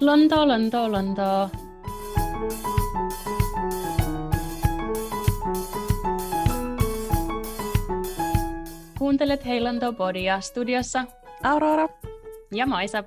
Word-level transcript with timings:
Lontoo, 0.00 0.48
Lontoo, 0.48 0.92
Lontoo. 0.92 1.50
Kuuntelet 8.98 9.44
Hei 9.44 9.60
Lontoo-podia 9.60 10.40
studiossa 10.40 11.04
Aurora. 11.42 11.88
ja 12.54 12.66
Maisa. 12.66 13.04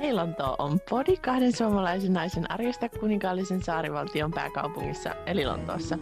Hei 0.00 0.12
Lonto 0.12 0.56
on 0.58 0.80
podi 0.90 1.16
kahden 1.16 1.56
suomalaisen 1.56 2.12
naisen 2.12 2.50
arjesta 2.50 2.88
kuninkaallisen 2.88 3.62
saarivaltion 3.62 4.32
pääkaupungissa 4.32 5.10
eli 5.26 5.46
Lontoossa. 5.46 5.98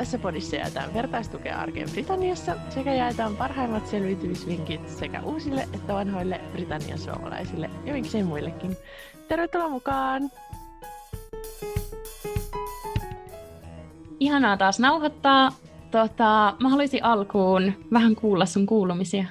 Tässä 0.00 0.18
podissa 0.18 0.56
jaetaan 0.56 0.94
vertaistukea 0.94 1.60
arkeen 1.60 1.90
Britanniassa 1.90 2.56
sekä 2.74 2.94
jaetaan 2.94 3.36
parhaimmat 3.36 3.86
selviytymisvinkit 3.86 4.88
sekä 4.88 5.22
uusille 5.22 5.68
että 5.72 5.94
vanhoille 5.94 6.40
Britannian 6.52 6.98
suomalaisille 6.98 7.70
ja 7.84 7.92
miksei 7.92 8.22
muillekin. 8.22 8.76
Tervetuloa 9.28 9.68
mukaan! 9.68 10.30
Ihanaa 14.20 14.56
taas 14.56 14.78
nauhoittaa. 14.78 15.52
Tota, 15.90 16.56
mä 16.60 16.68
haluaisin 16.68 17.04
alkuun 17.04 17.72
vähän 17.92 18.16
kuulla 18.16 18.46
sun 18.46 18.66
kuulumisia. 18.66 19.24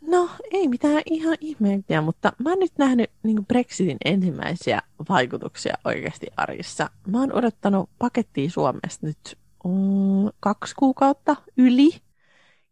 No, 0.00 0.28
ei 0.50 0.68
mitään 0.68 1.02
ihan 1.06 1.36
ihmeempiä, 1.40 2.00
mutta 2.00 2.32
mä 2.38 2.50
oon 2.50 2.58
nyt 2.58 2.72
nähnyt 2.78 3.10
niin 3.22 3.46
Brexitin 3.46 3.98
ensimmäisiä 4.04 4.80
vaikutuksia 5.08 5.74
oikeasti 5.84 6.26
arjessa. 6.36 6.90
Mä 7.06 7.20
oon 7.20 7.32
odottanut 7.32 7.90
pakettia 7.98 8.50
Suomesta 8.50 9.06
nyt 9.06 9.40
mm, 9.64 10.30
kaksi 10.40 10.74
kuukautta 10.78 11.36
yli. 11.56 11.90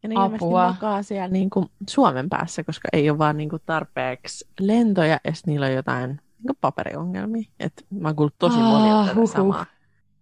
Ja 0.03 0.09
ne 0.09 0.15
ilmeisesti 0.15 0.45
Apua. 0.45 0.69
makaa 0.69 1.03
siellä 1.03 1.29
niin 1.29 1.51
kuin 1.51 1.67
Suomen 1.91 2.29
päässä, 2.29 2.65
koska 2.65 2.89
ei 2.93 3.11
ole 3.11 3.19
vaan 3.19 3.37
niin 3.37 3.49
kuin 3.49 3.63
tarpeeksi 3.67 4.49
lentoja 4.61 5.21
ja 5.25 5.33
niillä 5.47 5.67
on 5.67 5.73
jotain 5.73 6.09
niin 6.11 6.47
kuin 6.47 6.59
paperiongelmia. 6.61 7.51
Et 7.61 7.87
mä 7.91 8.09
oon 8.09 8.17
kuullut 8.17 8.35
tosi 8.39 8.59
Ah, 8.59 8.65
monilta 8.65 9.03
tätä 9.03 9.15
huhuh. 9.15 9.31
samaa. 9.33 9.67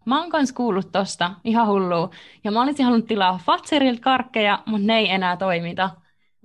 Mä 0.04 0.20
oon 0.20 0.30
kans 0.30 0.52
kuullut 0.52 0.92
tosta, 0.92 1.34
ihan 1.44 1.66
hullua. 1.66 2.10
Ja 2.44 2.50
mä 2.50 2.62
olisin 2.62 2.84
halunnut 2.84 3.08
tilaa 3.08 3.40
Fatserilta 3.44 4.00
karkkeja, 4.00 4.62
mutta 4.66 4.86
ne 4.86 4.98
ei 4.98 5.10
enää 5.10 5.36
toimita. 5.36 5.90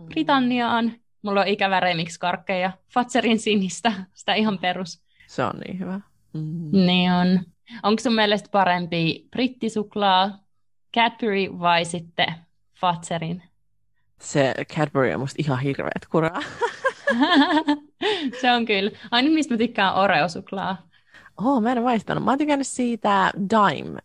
Britanniaan. 0.06 0.92
Mulla 1.22 1.42
on 1.42 1.48
ikävä 1.48 1.80
remix-karkkeja. 1.80 2.72
Fatserin 2.94 3.40
sinistä, 3.40 3.94
sitä 4.14 4.34
ihan 4.34 4.58
perus. 4.58 5.02
Se 5.28 5.44
on 5.44 5.54
niin 5.66 5.80
hyvä. 5.80 6.00
Mm. 6.34 6.70
Niin 6.72 7.12
on. 7.12 7.40
Onko 7.84 8.02
sun 8.02 8.16
mielestä 8.16 8.50
parempi 8.52 9.28
brittisuklaa, 9.32 10.40
Cadbury 10.96 11.60
vai 11.60 11.86
sitten 11.86 12.34
Fatserin? 12.80 13.44
Se 14.22 14.54
Cadbury 14.76 15.14
on 15.14 15.20
musta 15.20 15.36
ihan 15.40 15.60
hirveet 15.60 16.08
kuraa. 16.12 16.42
Se 18.42 18.52
on 18.52 18.66
kyllä. 18.66 18.92
Ainoa 19.12 19.34
mistä 19.34 19.54
mä 19.54 19.58
tykkään 19.58 19.96
Oreo-suklaa. 19.96 20.88
Oh, 21.38 21.62
mä 21.62 21.72
en 21.72 21.84
maistanut. 21.84 22.24
Mä 22.24 22.32
oon 22.32 22.38
tykännyt 22.38 22.68
siitä 22.68 23.32
Dime, 23.50 24.00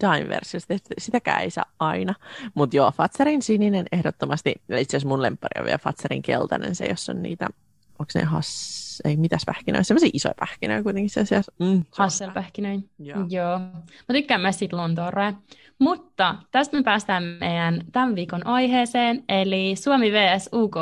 Dime-versiosta. 0.00 0.74
Sitäkään 0.98 1.42
ei 1.42 1.50
saa 1.50 1.72
aina. 1.78 2.14
Mutta 2.54 2.76
joo, 2.76 2.92
Fatserin 2.92 3.42
sininen 3.42 3.86
ehdottomasti. 3.92 4.54
Itse 4.78 4.96
asiassa 4.96 5.08
mun 5.08 5.22
lemppari 5.22 5.60
on 5.60 5.64
vielä 5.64 5.78
Fatserin 5.78 6.22
keltainen, 6.22 6.74
se 6.74 6.86
jos 6.86 7.08
on 7.08 7.22
niitä, 7.22 7.48
onko 8.02 8.12
ne 8.14 8.24
has, 8.24 9.02
ei 9.04 9.16
mitäs 9.16 9.42
pähkinöitä, 9.46 9.84
semmoisia 9.84 10.10
isoja 10.12 10.34
pähkinöitä 10.38 10.82
kuitenkin 10.82 11.10
se 11.10 11.20
asiassa. 11.20 11.52
Mm, 11.58 11.66
se 11.66 11.72
on 11.74 11.84
Hasselpähkinöin. 11.90 12.90
Joo. 12.98 13.24
Joo. 13.28 13.58
Mä 13.58 14.12
tykkään 14.12 14.40
myös 14.40 14.58
siitä 14.58 14.76
Lontoon 14.76 15.12
Mutta 15.78 16.36
tästä 16.50 16.76
me 16.76 16.82
päästään 16.82 17.22
meidän 17.22 17.84
tämän 17.92 18.14
viikon 18.14 18.46
aiheeseen, 18.46 19.24
eli 19.28 19.74
Suomi 19.76 20.12
vs 20.12 20.48
UK. 20.52 20.76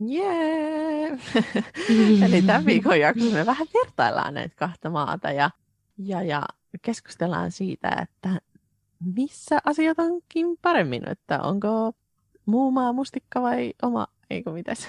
Jee! 0.00 1.18
Eli 2.26 2.42
tämän 2.42 2.66
viikon 2.66 3.00
jaksossa 3.00 3.36
me 3.36 3.46
vähän 3.46 3.66
vertaillaan 3.74 4.34
näitä 4.34 4.56
kahta 4.56 4.90
maata 4.90 5.30
ja, 5.30 5.50
ja, 5.98 6.22
ja 6.22 6.42
keskustellaan 6.82 7.50
siitä, 7.50 7.88
että 8.02 8.40
missä 9.16 9.58
asiat 9.64 9.98
onkin 9.98 10.46
paremmin, 10.62 11.08
että 11.08 11.42
onko 11.42 11.92
muu 12.46 12.70
maa 12.70 12.92
mustikka 12.92 13.42
vai 13.42 13.74
oma, 13.82 14.06
eikö 14.30 14.50
mitäs? 14.50 14.88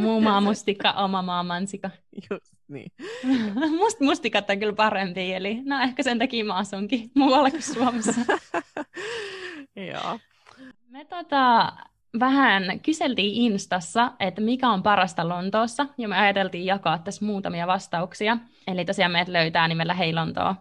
Muu 0.00 0.20
maa 0.20 0.40
mustikka, 0.40 0.92
oma 0.92 1.22
maa 1.22 1.42
mansika. 1.42 1.90
Just 2.30 2.52
niin. 2.68 2.92
Must, 3.78 4.00
mustikat 4.00 4.50
on 4.50 4.58
kyllä 4.58 4.72
parempi, 4.72 5.32
eli 5.32 5.62
no 5.64 5.80
ehkä 5.80 6.02
sen 6.02 6.18
takia 6.18 6.44
mä 6.44 6.54
asunkin 6.54 7.10
muualla 7.14 7.50
kuin 7.50 7.62
Suomessa. 7.62 8.20
Joo. 9.92 10.18
Me 10.88 11.04
tota, 11.04 11.72
vähän 12.20 12.80
kyseltiin 12.80 13.34
Instassa, 13.34 14.12
että 14.20 14.40
mikä 14.40 14.70
on 14.70 14.82
parasta 14.82 15.28
Lontoossa, 15.28 15.86
ja 15.98 16.08
me 16.08 16.16
ajateltiin 16.16 16.66
jakaa 16.66 16.98
tässä 16.98 17.24
muutamia 17.24 17.66
vastauksia. 17.66 18.38
Eli 18.66 18.84
tosiaan 18.84 19.12
meidät 19.12 19.28
löytää 19.28 19.68
nimellä 19.68 19.94
Hei 19.94 20.14
Lontoo. 20.14 20.54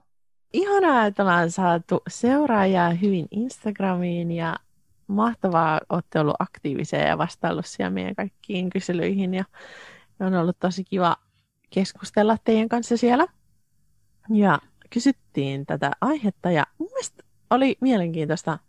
Ihanaa, 0.54 1.06
että 1.06 1.24
ollaan 1.24 1.52
saatu 1.52 2.02
seuraajaa 2.10 2.90
hyvin 2.90 3.28
Instagramiin 3.32 4.32
ja 4.32 4.56
mahtavaa, 5.12 5.80
olette 5.90 6.20
ollut 6.20 6.36
aktiivisia 6.40 7.00
ja 7.00 7.18
vastaillut 7.18 7.66
siellä 7.66 7.90
meidän 7.90 8.16
kaikkiin 8.16 8.70
kyselyihin 8.70 9.34
ja 9.34 9.46
on 10.20 10.34
ollut 10.36 10.60
tosi 10.60 10.84
kiva 10.84 11.16
keskustella 11.70 12.38
teidän 12.44 12.70
kanssa 12.70 12.98
siellä. 12.98 13.28
Ja 14.30 14.60
kysyttiin 14.90 15.66
tätä 15.66 15.92
aihetta 16.02 16.52
ja 16.52 16.64
mun 16.78 16.90
mielestä 16.90 17.24
oli 17.50 17.78
mielenkiintoista. 17.82 18.60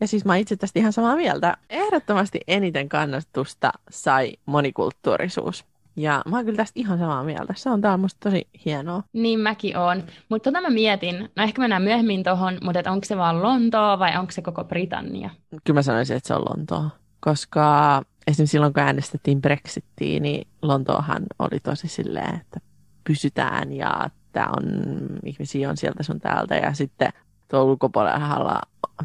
Ja 0.00 0.08
siis 0.08 0.24
mä 0.24 0.36
itse 0.36 0.56
tästä 0.56 0.78
ihan 0.78 0.92
samaa 0.92 1.16
mieltä. 1.16 1.56
Ehdottomasti 1.70 2.40
eniten 2.48 2.88
kannatusta 2.88 3.72
sai 3.90 4.32
monikulttuurisuus. 4.46 5.64
Ja 5.96 6.22
mä 6.28 6.36
oon 6.36 6.44
kyllä 6.44 6.56
tästä 6.56 6.80
ihan 6.80 6.98
samaa 6.98 7.24
mieltä. 7.24 7.54
Se 7.56 7.70
on 7.70 7.80
tää 7.80 7.96
musta 7.96 8.30
tosi 8.30 8.48
hienoa. 8.64 9.02
Niin 9.12 9.40
mäkin 9.40 9.76
oon. 9.76 10.02
Mutta 10.28 10.50
tota 10.50 10.60
mä 10.60 10.70
mietin, 10.70 11.30
no 11.36 11.42
ehkä 11.42 11.62
mennään 11.62 11.82
myöhemmin 11.82 12.22
tohon, 12.22 12.58
mutta 12.62 12.90
onko 12.90 13.04
se 13.04 13.16
vaan 13.16 13.42
Lontoo 13.42 13.98
vai 13.98 14.18
onko 14.18 14.32
se 14.32 14.42
koko 14.42 14.64
Britannia? 14.64 15.30
Kyllä 15.64 15.78
mä 15.78 15.82
sanoisin, 15.82 16.16
että 16.16 16.26
se 16.26 16.34
on 16.34 16.44
Lontoa. 16.44 16.90
Koska 17.20 18.02
esimerkiksi 18.26 18.52
silloin, 18.52 18.72
kun 18.72 18.82
äänestettiin 18.82 19.40
Brexittiä, 19.40 20.20
niin 20.20 20.48
Lontoohan 20.62 21.22
oli 21.38 21.60
tosi 21.62 21.88
silleen, 21.88 22.34
että 22.34 22.60
pysytään 23.04 23.72
ja 23.72 24.06
että 24.06 24.48
on, 24.48 24.64
ihmisiä 25.24 25.70
on 25.70 25.76
sieltä 25.76 26.02
sun 26.02 26.20
täältä. 26.20 26.56
Ja 26.56 26.72
sitten 26.72 27.12
tuo 27.50 27.62
ulkopuolellahan, 27.62 28.60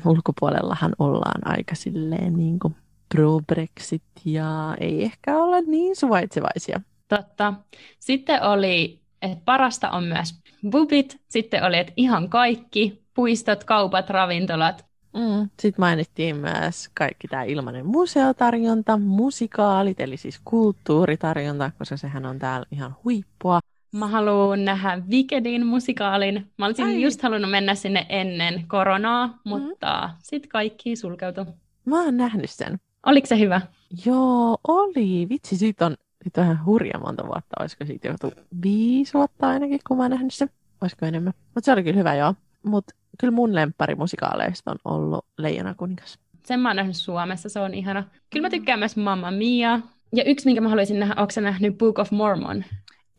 ulkopuolellahan 0.06 0.92
ollaan 1.00 1.42
aika 1.48 1.76
silleen 1.76 2.34
niin 2.38 2.60
kuin 2.60 2.76
pro-Brexit 3.16 4.04
ja 4.26 4.76
ei 4.80 5.04
ehkä 5.04 5.38
olla 5.38 5.62
niin 5.62 5.96
suvaitsevaisia. 5.96 6.82
Totta. 7.08 7.54
Sitten 8.00 8.44
oli, 8.44 9.00
että 9.22 9.42
parasta 9.46 9.90
on 9.90 10.04
myös 10.04 10.36
bubit. 10.70 11.22
Sitten 11.28 11.64
oli, 11.64 11.78
että 11.78 11.94
ihan 11.96 12.30
kaikki, 12.30 13.02
puistot, 13.14 13.64
kaupat, 13.64 14.10
ravintolat. 14.10 14.86
Mm. 15.14 15.50
Sitten 15.60 15.82
mainittiin 15.82 16.36
myös 16.36 16.90
kaikki 16.94 17.28
tämä 17.28 17.44
ilmainen 17.44 17.86
museotarjonta, 17.86 18.98
musikaalit, 18.98 20.00
eli 20.00 20.18
siis 20.18 20.40
kulttuuritarjonta, 20.46 21.72
koska 21.78 21.98
sehän 21.98 22.26
on 22.26 22.40
täällä 22.40 22.66
ihan 22.72 22.96
huippua. 23.04 23.60
Mä 23.92 24.08
haluan 24.08 24.66
nähdä 24.66 25.02
Wickedin 25.10 25.66
musikaalin. 25.66 26.52
Mä 26.58 26.66
olisin 26.66 26.86
Ai. 26.86 27.02
just 27.02 27.22
halunnut 27.22 27.52
mennä 27.52 27.76
sinne 27.76 28.06
ennen 28.10 28.66
koronaa, 28.68 29.40
mutta 29.44 30.10
sitten 30.24 30.50
kaikki 30.50 30.96
sulkeutui. 30.96 31.46
Mä 31.86 32.04
oon 32.04 32.18
nähnyt 32.18 32.50
sen. 32.50 32.78
Oliko 33.08 33.28
se 33.28 33.40
hyvä? 33.40 33.62
Joo, 34.06 34.58
oli. 34.68 35.30
Vitsi, 35.30 35.58
siitä 35.58 35.86
on, 35.86 35.96
siitä 36.24 36.42
on 36.42 36.48
ihan 36.48 36.66
hurja 36.66 37.00
monta 37.00 37.24
vuotta. 37.24 37.56
Olisiko 37.60 37.86
siitä 37.86 38.08
joutu 38.08 38.32
viisi 38.64 39.14
vuotta 39.14 39.48
ainakin, 39.48 39.80
kun 39.88 39.98
mä 39.98 40.04
oon 40.04 40.12
nähnyt 40.12 40.34
sen. 40.34 40.50
Olisiko 40.82 41.06
enemmän? 41.06 41.34
Mutta 41.56 41.66
se 41.66 41.72
oli 41.72 41.84
kyllä 41.84 41.98
hyvä, 41.98 42.16
joo. 42.16 42.34
Mutta 42.64 42.96
kyllä 43.20 43.32
mun 43.32 43.56
lemppari 43.56 43.96
musikaaleista 43.96 44.72
on 44.72 44.78
ollut 44.86 45.26
Leijona 45.38 45.74
kuningas. 45.74 46.20
Sen 46.46 46.60
mä 46.60 46.70
oon 46.70 46.76
nähnyt 46.76 46.96
Suomessa, 46.96 47.50
se 47.50 47.60
on 47.60 47.74
ihana. 47.74 48.04
Kyllä 48.30 48.46
mä 48.46 48.50
tykkään 48.50 48.80
myös 48.80 48.98
Mamma 48.98 49.32
Mia. 49.32 49.80
Ja 50.16 50.24
yksi, 50.24 50.46
minkä 50.46 50.62
mä 50.62 50.70
haluaisin 50.70 51.00
nähdä, 51.00 51.16
onko 51.18 51.42
nähnyt 51.42 51.78
Book 51.78 52.00
of 52.00 52.12
Mormon? 52.12 52.64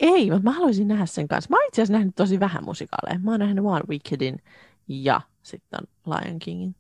Ei, 0.00 0.30
mutta 0.30 0.44
mä 0.44 0.50
haluaisin 0.50 0.88
nähdä 0.88 1.06
sen 1.06 1.28
kanssa. 1.28 1.50
Mä 1.50 1.56
oon 1.56 1.68
itse 1.68 1.82
asiassa 1.82 1.92
nähnyt 1.98 2.14
tosi 2.16 2.40
vähän 2.40 2.64
musikaaleja. 2.64 3.20
Mä 3.22 3.30
oon 3.30 3.40
nähnyt 3.40 3.64
vaan 3.64 3.82
Wickedin 3.88 4.38
ja 4.88 5.20
sitten 5.42 5.80
Lion 6.06 6.38
Kingin. 6.38 6.74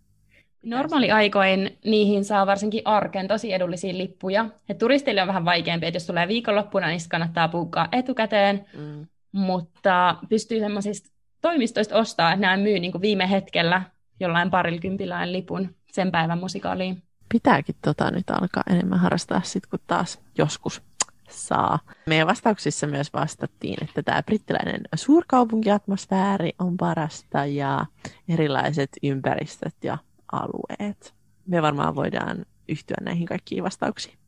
Normaaliaikoin 0.62 1.78
niihin 1.84 2.24
saa 2.24 2.46
varsinkin 2.46 2.82
arkeen 2.84 3.28
tosi 3.28 3.52
edullisia 3.52 3.98
lippuja. 3.98 4.46
Et 4.68 4.78
turisteille 4.78 5.22
on 5.22 5.28
vähän 5.28 5.44
vaikeampi, 5.44 5.86
että 5.86 5.96
jos 5.96 6.06
tulee 6.06 6.28
viikonloppuna, 6.28 6.86
niin 6.86 7.00
kannattaa 7.10 7.48
puukkaa 7.48 7.88
etukäteen. 7.92 8.66
Mm. 8.76 9.06
Mutta 9.32 10.16
pystyy 10.28 10.60
semmoisista 10.60 11.10
toimistoista 11.40 11.96
ostaa, 11.96 12.32
että 12.32 12.40
nämä 12.40 12.56
myy 12.56 12.78
niin 12.78 12.92
kuin 12.92 13.02
viime 13.02 13.30
hetkellä 13.30 13.82
jollain 14.20 14.50
parilla 14.50 14.80
kympillään 14.80 15.32
lipun 15.32 15.74
sen 15.92 16.10
päivän 16.10 16.38
musikaaliin. 16.38 17.02
Pitääkin 17.28 17.74
tota 17.84 18.10
nyt 18.10 18.30
alkaa 18.30 18.62
enemmän 18.70 18.98
harrastaa 18.98 19.40
sit, 19.44 19.66
kun 19.66 19.78
taas 19.86 20.20
joskus 20.38 20.82
saa. 21.28 21.78
Meidän 22.06 22.26
vastauksissa 22.26 22.86
myös 22.86 23.12
vastattiin, 23.12 23.84
että 23.84 24.02
tämä 24.02 24.22
brittiläinen 24.22 24.80
suurkaupunkiatmosfääri 24.94 26.52
on 26.58 26.76
parasta 26.76 27.46
ja 27.46 27.86
erilaiset 28.28 28.90
ympäristöt 29.02 29.74
ja 29.82 29.98
alueet. 30.32 31.14
Me 31.46 31.62
varmaan 31.62 31.94
voidaan 31.94 32.46
yhtyä 32.68 32.96
näihin 33.00 33.26
kaikkiin 33.26 33.64
vastauksiin. 33.64 34.18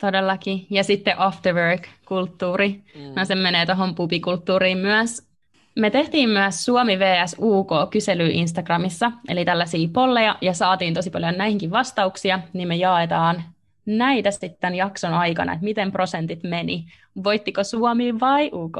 Todellakin. 0.00 0.66
Ja 0.70 0.84
sitten 0.84 1.18
after 1.18 1.54
work-kulttuuri. 1.54 2.68
Mm. 2.68 3.12
No 3.16 3.24
se 3.24 3.34
menee 3.34 3.66
tuohon 3.66 3.94
pubikulttuuriin 3.94 4.78
myös. 4.78 5.30
Me 5.76 5.90
tehtiin 5.90 6.28
myös 6.28 6.64
Suomi 6.64 6.98
vs 6.98 7.36
UK-kysely 7.38 8.26
Instagramissa, 8.26 9.12
eli 9.28 9.44
tällaisia 9.44 9.88
polleja, 9.92 10.36
ja 10.40 10.54
saatiin 10.54 10.94
tosi 10.94 11.10
paljon 11.10 11.36
näihinkin 11.36 11.70
vastauksia, 11.70 12.40
niin 12.52 12.68
me 12.68 12.76
jaetaan 12.76 13.42
näitä 13.86 14.30
sitten 14.30 14.74
jakson 14.74 15.14
aikana, 15.14 15.52
että 15.52 15.64
miten 15.64 15.92
prosentit 15.92 16.42
meni. 16.42 16.84
Voittiko 17.24 17.64
Suomi 17.64 18.20
vai 18.20 18.50
UK? 18.52 18.76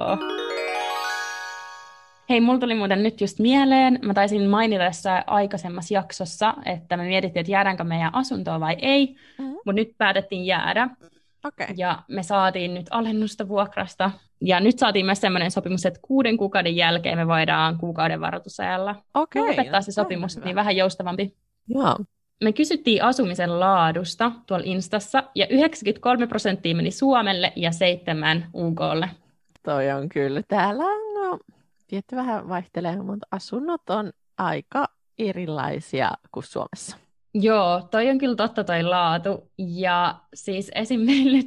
Hei, 2.30 2.40
mulla 2.40 2.58
tuli 2.58 2.74
muuten 2.74 3.02
nyt 3.02 3.20
just 3.20 3.38
mieleen, 3.38 3.98
mä 4.02 4.14
taisin 4.14 4.48
mainita 4.48 4.84
tässä 4.84 5.24
aikaisemmassa 5.26 5.94
jaksossa, 5.94 6.54
että 6.64 6.96
me 6.96 7.04
mietittiin, 7.04 7.40
että 7.40 7.52
jäädäänkö 7.52 7.84
meidän 7.84 8.14
asuntoa 8.14 8.60
vai 8.60 8.76
ei, 8.82 9.06
mm-hmm. 9.06 9.52
mutta 9.52 9.72
nyt 9.72 9.94
päätettiin 9.98 10.46
jäädä. 10.46 10.88
Okay. 11.44 11.66
Ja 11.76 12.02
me 12.08 12.22
saatiin 12.22 12.74
nyt 12.74 12.86
alennusta 12.90 13.48
vuokrasta. 13.48 14.10
Ja 14.40 14.60
nyt 14.60 14.78
saatiin 14.78 15.06
myös 15.06 15.20
sellainen 15.20 15.50
sopimus, 15.50 15.86
että 15.86 16.00
kuuden 16.02 16.36
kuukauden 16.36 16.76
jälkeen 16.76 17.18
me 17.18 17.26
voidaan 17.26 17.78
kuukauden 17.78 18.20
varoitusajalla 18.20 18.96
okay, 19.14 19.42
lopettaa 19.42 19.82
se 19.82 19.92
sopimus, 19.92 20.38
niin 20.44 20.56
vähän 20.56 20.76
joustavampi. 20.76 21.34
Joo. 21.68 21.96
Me 22.44 22.52
kysyttiin 22.52 23.02
asumisen 23.02 23.60
laadusta 23.60 24.32
tuolla 24.46 24.64
Instassa, 24.66 25.24
ja 25.34 25.46
93 25.46 26.26
prosenttia 26.26 26.76
meni 26.76 26.90
Suomelle 26.90 27.52
ja 27.56 27.72
seitsemän 27.72 28.46
UKlle. 28.54 29.10
Toi 29.62 29.90
on 29.90 30.08
kyllä. 30.08 30.42
Täällä 30.48 30.84
on, 30.84 31.14
no, 31.14 31.38
tietty 31.90 32.16
vähän 32.16 32.48
vaihtelee, 32.48 32.96
mutta 32.96 33.26
asunnot 33.30 33.90
on 33.90 34.12
aika 34.38 34.86
erilaisia 35.18 36.10
kuin 36.32 36.44
Suomessa. 36.44 36.96
Joo, 37.34 37.88
toi 37.90 38.10
on 38.10 38.18
kyllä 38.18 38.36
totta 38.36 38.64
toi 38.64 38.82
laatu. 38.82 39.50
Ja 39.58 40.20
siis 40.34 40.70
esim. 40.74 41.00
meille 41.10 41.44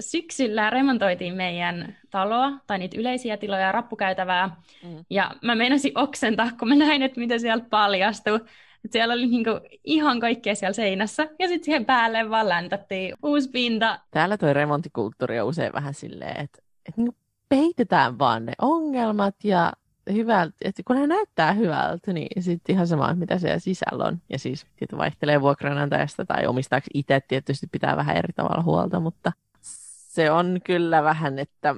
syksyllä 0.00 0.70
remontoitiin 0.70 1.34
meidän 1.34 1.96
taloa, 2.10 2.52
tai 2.66 2.78
niitä 2.78 3.00
yleisiä 3.00 3.36
tiloja, 3.36 3.72
rappukäytävää, 3.72 4.56
mm. 4.82 5.04
ja 5.10 5.30
mä 5.42 5.54
meinasin 5.54 5.98
oksentaa, 5.98 6.50
kun 6.58 6.68
mä 6.68 6.74
näin, 6.74 7.02
että 7.02 7.20
mitä 7.20 7.38
sieltä 7.38 7.66
paljastui. 7.70 8.40
Et 8.84 8.92
siellä 8.92 9.14
oli 9.14 9.26
niinku 9.26 9.50
ihan 9.84 10.20
kaikkea 10.20 10.54
siellä 10.54 10.72
seinässä, 10.72 11.22
ja 11.38 11.48
sitten 11.48 11.64
siihen 11.64 11.84
päälle 11.84 12.30
vaan 12.30 12.48
läntättiin 12.48 13.14
uusi 13.22 13.50
pinta. 13.50 14.00
Täällä 14.10 14.36
toi 14.36 14.54
remonttikulttuuri 14.54 15.40
on 15.40 15.48
usein 15.48 15.72
vähän 15.72 15.94
silleen, 15.94 16.40
että, 16.40 16.58
että 16.88 17.00
niinku 17.00 17.16
peitetään 17.48 18.18
vaan 18.18 18.46
ne 18.46 18.52
ongelmat, 18.58 19.34
ja 19.44 19.72
hyvältä, 20.12 20.54
että 20.62 20.82
kun 20.86 20.96
hän 20.96 21.08
näyttää 21.08 21.52
hyvältä, 21.52 22.12
niin 22.12 22.42
sitten 22.42 22.74
ihan 22.74 22.86
sama, 22.86 23.14
mitä 23.14 23.38
siellä 23.38 23.58
sisällä 23.58 24.04
on. 24.04 24.20
Ja 24.28 24.38
siis 24.38 24.66
tietysti 24.76 24.98
vaihtelee 24.98 25.40
vuokranantajasta 25.40 26.24
tai 26.24 26.46
omistaakseni 26.46 27.00
itse 27.00 27.20
tietysti 27.28 27.66
pitää 27.72 27.96
vähän 27.96 28.16
eri 28.16 28.32
tavalla 28.32 28.62
huolta, 28.62 29.00
mutta 29.00 29.32
se 30.08 30.30
on 30.30 30.60
kyllä 30.64 31.02
vähän, 31.02 31.38
että 31.38 31.74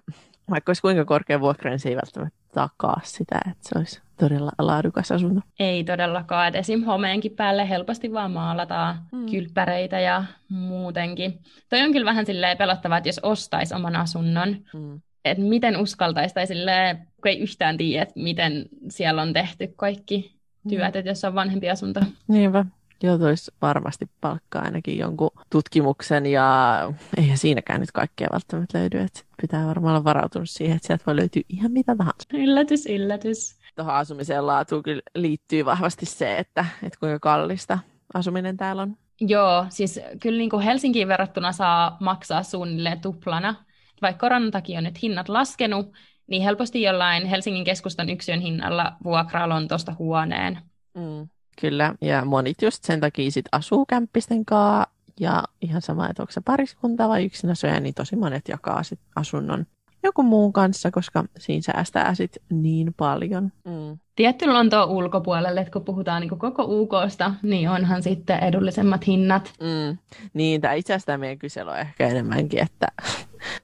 vaikka 0.50 0.70
olisi 0.70 0.82
kuinka 0.82 1.04
korkea 1.04 1.40
vuokra, 1.40 1.70
niin 1.70 1.78
se 1.78 1.88
ei 1.88 1.96
välttämättä 1.96 2.38
takaa 2.54 3.00
sitä, 3.04 3.38
että 3.50 3.68
se 3.68 3.78
olisi 3.78 4.00
todella 4.20 4.50
laadukas 4.58 5.12
asunto. 5.12 5.40
Ei 5.58 5.84
todellakaan, 5.84 6.48
että 6.48 6.58
esim. 6.58 6.84
homeenkin 6.84 7.32
päälle 7.32 7.68
helposti 7.68 8.12
vaan 8.12 8.30
maalataan 8.30 8.98
mm. 9.12 9.26
kylppäreitä 9.26 10.00
ja 10.00 10.24
muutenkin. 10.48 11.38
Toi 11.68 11.82
on 11.82 11.92
kyllä 11.92 12.04
vähän 12.04 12.26
silleen 12.26 12.58
pelottavaa, 12.58 12.98
että 12.98 13.08
jos 13.08 13.20
ostaisi 13.22 13.74
oman 13.74 13.96
asunnon, 13.96 14.56
mm 14.74 15.00
että 15.24 15.44
miten 15.44 15.76
uskaltaisi, 15.76 16.34
tai 16.34 16.46
silleen, 16.46 16.96
kun 16.96 17.28
ei 17.28 17.38
yhtään 17.38 17.76
tiedä, 17.76 18.02
että 18.02 18.20
miten 18.20 18.68
siellä 18.88 19.22
on 19.22 19.32
tehty 19.32 19.72
kaikki 19.76 20.38
työt, 20.68 20.94
mm. 20.94 20.98
että 20.98 21.10
jos 21.10 21.24
on 21.24 21.34
vanhempi 21.34 21.70
asunto. 21.70 22.00
Niinpä. 22.28 22.64
Joutuisi 23.02 23.50
varmasti 23.62 24.10
palkkaa 24.20 24.62
ainakin 24.62 24.98
jonkun 24.98 25.30
tutkimuksen 25.50 26.26
ja 26.26 26.78
eihän 27.16 27.38
siinäkään 27.38 27.80
nyt 27.80 27.92
kaikkea 27.92 28.28
välttämättä 28.32 28.78
löydy. 28.78 28.98
Että 28.98 29.20
pitää 29.40 29.66
varmaan 29.66 29.94
olla 29.94 30.04
varautunut 30.04 30.50
siihen, 30.50 30.76
että 30.76 30.86
sieltä 30.86 31.04
voi 31.06 31.16
löytyä 31.16 31.42
ihan 31.48 31.72
mitä 31.72 31.96
tahansa. 31.96 32.28
Yllätys, 32.34 32.86
yllätys. 32.86 33.58
Tuohon 33.76 33.94
asumiseen 33.94 34.46
laatuun 34.46 34.82
kyllä 34.82 35.02
liittyy 35.14 35.64
vahvasti 35.64 36.06
se, 36.06 36.38
että, 36.38 36.64
että 36.82 36.98
kuinka 37.00 37.18
kallista 37.18 37.78
asuminen 38.14 38.56
täällä 38.56 38.82
on. 38.82 38.96
Joo, 39.20 39.66
siis 39.68 40.00
kyllä 40.20 40.38
niin 40.38 40.50
kuin 40.50 40.62
Helsinkiin 40.62 41.08
verrattuna 41.08 41.52
saa 41.52 41.96
maksaa 42.00 42.42
suunnilleen 42.42 43.00
tuplana 43.00 43.54
vaikka 44.02 44.20
koronan 44.20 44.50
takia 44.50 44.78
on 44.78 44.84
nyt 44.84 45.02
hinnat 45.02 45.28
laskenut, 45.28 45.92
niin 46.26 46.42
helposti 46.42 46.82
jollain 46.82 47.26
Helsingin 47.26 47.64
keskustan 47.64 48.08
yksiön 48.08 48.40
hinnalla 48.40 48.92
vuokraa 49.04 49.48
Lontoosta 49.48 49.94
huoneen. 49.98 50.58
Mm, 50.94 51.28
kyllä, 51.60 51.94
ja 52.00 52.24
monit 52.24 52.62
just 52.62 52.84
sen 52.84 53.00
takia 53.00 53.30
sit 53.30 53.46
asuu 53.52 53.86
kämppisten 53.86 54.44
kanssa, 54.44 54.98
ja 55.20 55.44
ihan 55.62 55.82
sama, 55.82 56.10
että 56.10 56.22
onko 56.22 56.32
se 56.32 56.40
pariskunta 56.40 57.08
vai 57.08 57.24
yksin 57.24 57.50
asuja, 57.50 57.80
niin 57.80 57.94
tosi 57.94 58.16
monet 58.16 58.48
jakaa 58.48 58.82
sit 58.82 59.00
asunnon 59.16 59.66
joku 60.02 60.22
muun 60.22 60.52
kanssa, 60.52 60.90
koska 60.90 61.24
siinä 61.38 61.62
säästää 61.62 62.14
sit 62.14 62.36
niin 62.50 62.94
paljon. 62.96 63.52
Mm. 63.64 63.98
Tietty 64.16 64.46
Lontoon 64.46 64.88
ulkopuolelle, 64.88 65.60
että 65.60 65.72
kun 65.72 65.84
puhutaan 65.84 66.20
niin 66.20 66.38
koko 66.38 66.64
UKsta, 66.68 67.34
niin 67.42 67.70
onhan 67.70 68.02
sitten 68.02 68.38
edullisemmat 68.38 69.06
hinnat. 69.06 69.52
Mm. 69.60 69.98
Niin, 70.34 70.60
tai 70.60 70.78
itse 70.78 70.94
asiassa 70.94 71.18
meidän 71.18 71.38
kysely 71.38 71.70
on 71.70 71.78
ehkä 71.78 72.08
enemmänkin, 72.08 72.60
että 72.62 72.86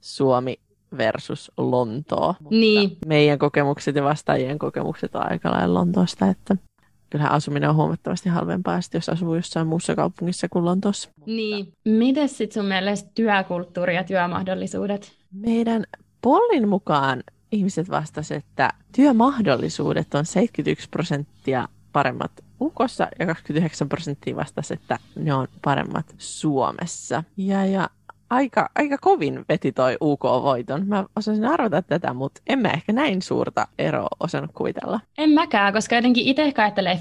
Suomi 0.01 0.57
versus 0.99 1.53
Lontoo. 1.57 2.35
Mutta 2.41 2.57
niin. 2.57 2.97
meidän 3.07 3.39
kokemukset 3.39 3.97
ja 3.97 4.05
vastaajien 4.05 4.59
kokemukset 4.59 5.15
on 5.15 5.31
aika 5.31 5.51
lailla 5.51 5.75
Lontoosta, 5.75 6.29
että 6.29 6.57
kyllähän 7.11 7.33
asuminen 7.33 7.71
on 7.71 7.77
huomattavasti 7.77 8.29
halvempaa, 8.29 8.81
jos 8.95 9.09
asuu 9.09 9.35
jossain 9.35 9.67
muussa 9.67 9.95
kaupungissa 9.95 10.49
kuin 10.49 10.65
Lontoossa. 10.65 11.11
Niin. 11.27 11.73
Miten 11.85 12.29
sitten 12.29 12.63
sun 12.63 12.69
mielestä 12.69 13.11
työkulttuuri 13.15 13.95
ja 13.95 14.05
työmahdollisuudet? 14.05 15.13
Meidän 15.33 15.85
Pollin 16.25 16.69
mukaan 16.69 17.23
ihmiset 17.53 17.91
vastasivat, 17.91 18.45
että 18.45 18.71
työmahdollisuudet 18.97 20.15
on 20.15 20.27
71 20.27 20.89
prosenttia 20.89 21.69
paremmat 21.93 22.33
Ukossa 22.61 23.09
ja 23.19 23.27
29 23.27 23.89
prosenttia 23.89 24.37
vastasi, 24.37 24.75
että 24.75 24.99
ne 25.17 25.35
on 25.35 25.47
paremmat 25.65 26.15
Suomessa. 26.19 27.25
Ja, 27.37 27.67
ja 27.67 27.91
aika, 28.31 28.69
aika 28.75 28.99
kovin 28.99 29.45
veti 29.49 29.73
toi 29.73 29.97
UK-voiton. 30.01 30.87
Mä 30.87 31.05
osasin 31.17 31.45
arvata 31.45 31.83
tätä, 31.83 32.15
mutta 32.15 32.41
en 32.47 32.59
mä 32.59 32.69
ehkä 32.69 32.93
näin 32.93 33.23
suurta 33.23 33.69
eroa 33.79 34.09
osannut 34.21 34.51
kuvitella. 34.55 35.01
En 35.19 35.31
mäkään, 35.31 35.73
koska 35.73 35.95
jotenkin 35.95 36.27
itse 36.27 36.53
ajattelee 36.57 36.95
50-50, 36.95 36.99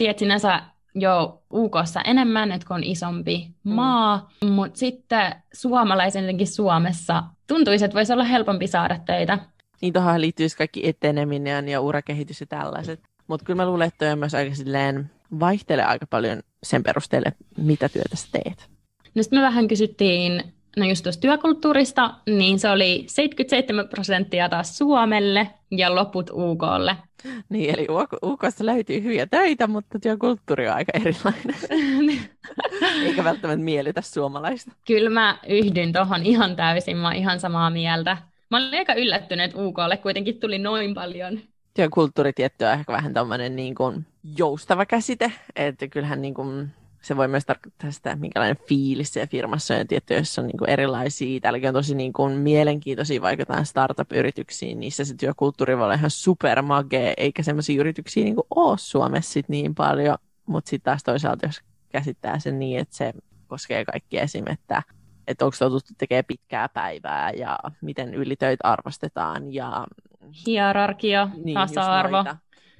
että 0.00 0.18
sinänsä 0.18 0.62
jo 0.94 1.42
UKssa 1.52 2.00
enemmän, 2.00 2.52
että 2.52 2.66
kun 2.66 2.76
on 2.76 2.84
isompi 2.84 3.48
mm. 3.64 3.72
maa, 3.72 4.30
mutta 4.50 4.78
sitten 4.78 5.34
suomalaisen 5.52 6.24
jotenkin 6.24 6.46
Suomessa 6.46 7.22
tuntuisi, 7.54 7.84
että 7.84 7.94
voisi 7.94 8.12
olla 8.12 8.24
helpompi 8.24 8.66
saada 8.66 8.98
töitä. 9.06 9.38
Niin 9.82 9.92
tuohon 9.92 10.20
liittyisi 10.20 10.56
kaikki 10.56 10.88
eteneminen 10.88 11.68
ja 11.68 11.80
urakehitys 11.80 12.40
ja 12.40 12.46
tällaiset. 12.46 13.00
Mutta 13.26 13.44
kyllä 13.44 13.56
mä 13.56 13.66
luulen, 13.66 13.88
että 13.88 13.98
toi 13.98 14.12
on 14.12 14.18
myös 14.18 14.34
aika 14.34 14.54
silleen, 14.54 15.10
vaihtelee 15.40 15.84
aika 15.84 16.06
paljon 16.06 16.42
sen 16.62 16.82
perusteelle, 16.82 17.32
mitä 17.56 17.88
työtä 17.88 18.16
sä 18.16 18.28
teet. 18.32 18.70
No 19.14 19.22
sitten 19.22 19.38
me 19.38 19.42
vähän 19.42 19.68
kysyttiin 19.68 20.42
no 20.76 20.86
just 20.86 21.02
tuosta 21.02 21.20
työkulttuurista, 21.20 22.14
niin 22.26 22.58
se 22.58 22.70
oli 22.70 23.04
77 23.08 23.88
prosenttia 23.88 24.48
taas 24.48 24.78
Suomelle 24.78 25.50
ja 25.70 25.94
loput 25.94 26.30
UKlle. 26.30 26.96
Niin, 27.48 27.74
eli 27.74 27.86
UKsta 28.24 28.66
löytyy 28.66 29.02
hyviä 29.02 29.26
töitä, 29.26 29.66
mutta 29.66 29.98
työkulttuuri 29.98 30.68
on 30.68 30.74
aika 30.74 30.92
erilainen. 30.94 31.56
Eikä 33.06 33.24
välttämättä 33.24 33.64
miellytä 33.64 34.00
suomalaista. 34.00 34.72
Kyllä 34.86 35.10
mä 35.10 35.38
yhdyn 35.48 35.92
tuohon 35.92 36.26
ihan 36.26 36.56
täysin, 36.56 36.96
mä 36.96 37.12
ihan 37.12 37.40
samaa 37.40 37.70
mieltä. 37.70 38.16
Mä 38.50 38.56
olin 38.56 38.78
aika 38.78 38.94
yllättynyt, 38.94 39.44
että 39.44 39.62
UKlle 39.62 39.96
kuitenkin 39.96 40.40
tuli 40.40 40.58
noin 40.58 40.94
paljon. 40.94 41.40
Työkulttuuri 41.74 42.32
tietty 42.32 42.64
on 42.64 42.72
ehkä 42.72 42.92
vähän 42.92 43.14
tämmöinen 43.14 43.56
niin 43.56 43.74
kuin 43.74 44.06
joustava 44.38 44.86
käsite, 44.86 45.32
että 45.56 45.88
kyllähän 45.88 46.22
niin 46.22 46.34
kuin 46.34 46.70
se 47.02 47.16
voi 47.16 47.28
myös 47.28 47.44
tarkoittaa 47.44 47.90
sitä, 47.90 48.16
minkälainen 48.16 48.56
fiilis 48.68 49.12
siellä 49.12 49.26
firmassa 49.26 49.74
on. 49.74 49.86
Tietty, 49.86 50.14
jos 50.14 50.38
on 50.38 50.46
niin 50.46 50.58
kuin 50.58 50.70
erilaisia, 50.70 51.40
täälläkin 51.40 51.68
on 51.68 51.74
tosi 51.74 51.94
niin 51.94 52.12
kuin 52.12 52.32
mielenkiintoisia 52.32 53.22
vaikka 53.22 53.64
startup-yrityksiin, 53.64 54.80
niissä 54.80 55.04
se 55.04 55.14
työkulttuuri 55.14 55.76
voi 55.76 55.84
olla 55.84 55.94
ihan 55.94 56.10
supermagee, 56.10 57.14
eikä 57.16 57.42
sellaisia 57.42 57.80
yrityksiä 57.80 58.24
niin 58.24 58.34
kuin 58.34 58.46
ole 58.50 58.78
Suomessa 58.78 59.32
sit 59.32 59.48
niin 59.48 59.74
paljon. 59.74 60.18
Mutta 60.46 60.70
sitten 60.70 60.90
taas 60.90 61.02
toisaalta, 61.02 61.46
jos 61.46 61.60
käsittää 61.88 62.38
sen 62.38 62.58
niin, 62.58 62.78
että 62.78 62.96
se 62.96 63.12
koskee 63.46 63.84
kaikkia 63.84 64.22
esim. 64.22 64.44
että 64.46 64.82
että 65.26 65.44
onko 65.44 65.56
totuttu 65.58 65.92
tekemään 65.98 66.24
pitkää 66.24 66.68
päivää 66.68 67.30
ja 67.30 67.58
miten 67.80 68.14
ylitöitä 68.14 68.68
arvostetaan. 68.68 69.54
Ja... 69.54 69.86
Hierarkia, 70.46 71.28
niin, 71.44 71.54
tasa-arvo. 71.54 72.24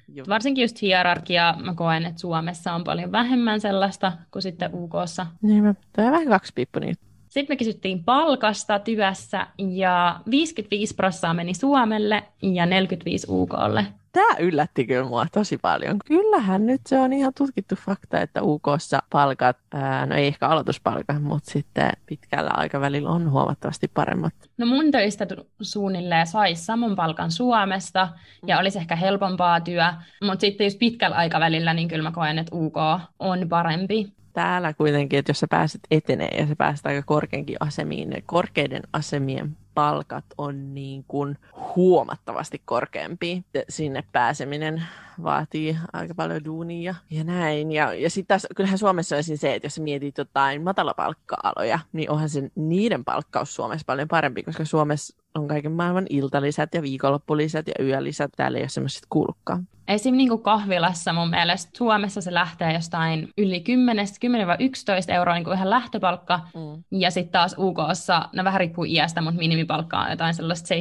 Just. 0.08 0.28
Varsinkin 0.28 0.62
just 0.62 0.82
hierarkia, 0.82 1.54
mä 1.62 1.74
koen, 1.74 2.06
että 2.06 2.20
Suomessa 2.20 2.72
on 2.72 2.84
paljon 2.84 3.12
vähemmän 3.12 3.60
sellaista 3.60 4.12
kuin 4.30 4.42
sitten 4.42 4.70
UKssa. 4.74 5.26
Niin, 5.42 5.76
tämä 5.92 6.08
on 6.08 6.12
vähän 6.12 6.28
kaksi 6.28 6.52
pippuni. 6.54 6.92
Sitten 7.28 7.54
me 7.54 7.56
kysyttiin 7.56 8.04
palkasta 8.04 8.78
työssä 8.78 9.46
ja 9.58 10.20
55 10.30 10.94
prosenttia 10.94 11.34
meni 11.34 11.54
Suomelle 11.54 12.22
ja 12.42 12.66
45 12.66 13.26
UKlle. 13.30 13.86
Tämä 14.12 14.36
yllätti 14.38 14.86
kyllä 14.86 15.08
mua 15.08 15.26
tosi 15.32 15.58
paljon. 15.58 15.98
Kyllähän 16.04 16.66
nyt 16.66 16.80
se 16.86 16.98
on 16.98 17.12
ihan 17.12 17.32
tutkittu 17.38 17.74
fakta, 17.74 18.20
että 18.20 18.42
UKssa 18.42 19.02
palkat, 19.10 19.56
ää, 19.74 20.06
no 20.06 20.14
ei 20.14 20.26
ehkä 20.26 20.48
aloituspalkat, 20.48 21.22
mutta 21.22 21.50
sitten 21.50 21.90
pitkällä 22.06 22.50
aikavälillä 22.54 23.10
on 23.10 23.30
huomattavasti 23.30 23.90
paremmat. 23.94 24.34
No 24.58 24.66
mun 24.66 24.90
töistä 24.90 25.26
suunnilleen 25.60 26.26
saisi 26.26 26.64
saman 26.64 26.96
palkan 26.96 27.30
Suomesta 27.30 28.08
ja 28.46 28.58
olisi 28.58 28.78
ehkä 28.78 28.96
helpompaa 28.96 29.60
työ, 29.60 29.84
mutta 30.24 30.40
sitten 30.40 30.64
just 30.64 30.78
pitkällä 30.78 31.16
aikavälillä 31.16 31.74
niin 31.74 31.88
kyllä 31.88 32.02
mä 32.02 32.12
koen, 32.12 32.38
että 32.38 32.56
UK 32.56 32.76
on 33.18 33.48
parempi 33.48 34.12
täällä 34.32 34.72
kuitenkin, 34.72 35.18
että 35.18 35.30
jos 35.30 35.40
sä 35.40 35.46
pääset 35.50 35.80
etenee 35.90 36.28
ja 36.38 36.46
sä 36.46 36.56
pääset 36.56 36.86
aika 36.86 37.02
korkeinkin 37.02 37.56
asemiin, 37.60 38.22
korkeiden 38.26 38.82
asemien 38.92 39.56
palkat 39.74 40.24
on 40.38 40.74
niin 40.74 41.04
kuin 41.08 41.38
huomattavasti 41.76 42.62
korkeampi. 42.64 43.44
Sinne 43.68 44.04
pääseminen 44.12 44.82
vaatii 45.22 45.78
aika 45.92 46.14
paljon 46.14 46.44
duunia 46.44 46.94
ja 47.10 47.24
näin. 47.24 47.72
Ja, 47.72 47.94
ja 47.94 48.10
sitten 48.10 48.28
taas, 48.28 48.46
kyllähän 48.56 48.78
Suomessa 48.78 49.16
on 49.16 49.24
se, 49.24 49.54
että 49.54 49.66
jos 49.66 49.80
mietit 49.80 50.18
jotain 50.18 50.62
matalapalkka-aloja, 50.62 51.78
niin 51.92 52.10
onhan 52.10 52.28
se 52.28 52.50
niiden 52.54 53.04
palkkaus 53.04 53.54
Suomessa 53.54 53.84
paljon 53.86 54.08
parempi, 54.08 54.42
koska 54.42 54.64
Suomessa 54.64 55.16
on 55.34 55.48
kaiken 55.48 55.72
maailman 55.72 56.06
iltalisät 56.10 56.74
ja 56.74 56.82
viikonloppulisät 56.82 57.66
ja 57.68 57.84
yölisät. 57.84 58.30
Täällä 58.36 58.58
ei 58.58 58.62
ole 58.62 58.68
semmoiset 58.68 59.06
kuulukaan. 59.10 59.66
Esim. 59.88 60.16
Niin 60.16 60.28
kuin 60.28 60.42
kahvilassa 60.42 61.12
mun 61.12 61.30
mielestä 61.30 61.70
Suomessa 61.78 62.20
se 62.20 62.34
lähtee 62.34 62.72
jostain 62.72 63.28
yli 63.38 63.60
10, 63.60 64.06
10-11 64.06 64.08
euroa 65.12 65.34
niin 65.34 65.44
kuin 65.44 65.56
ihan 65.56 65.70
lähtöpalkka. 65.70 66.40
Mm. 66.54 67.00
Ja 67.00 67.10
sitten 67.10 67.32
taas 67.32 67.54
UKssa, 67.58 68.28
no 68.32 68.44
vähän 68.44 68.60
riippuu 68.60 68.84
iästä, 68.84 69.20
mutta 69.20 69.38
minimipalkka 69.38 69.98
on 69.98 70.10
jotain 70.10 70.34
sellaista 70.34 70.74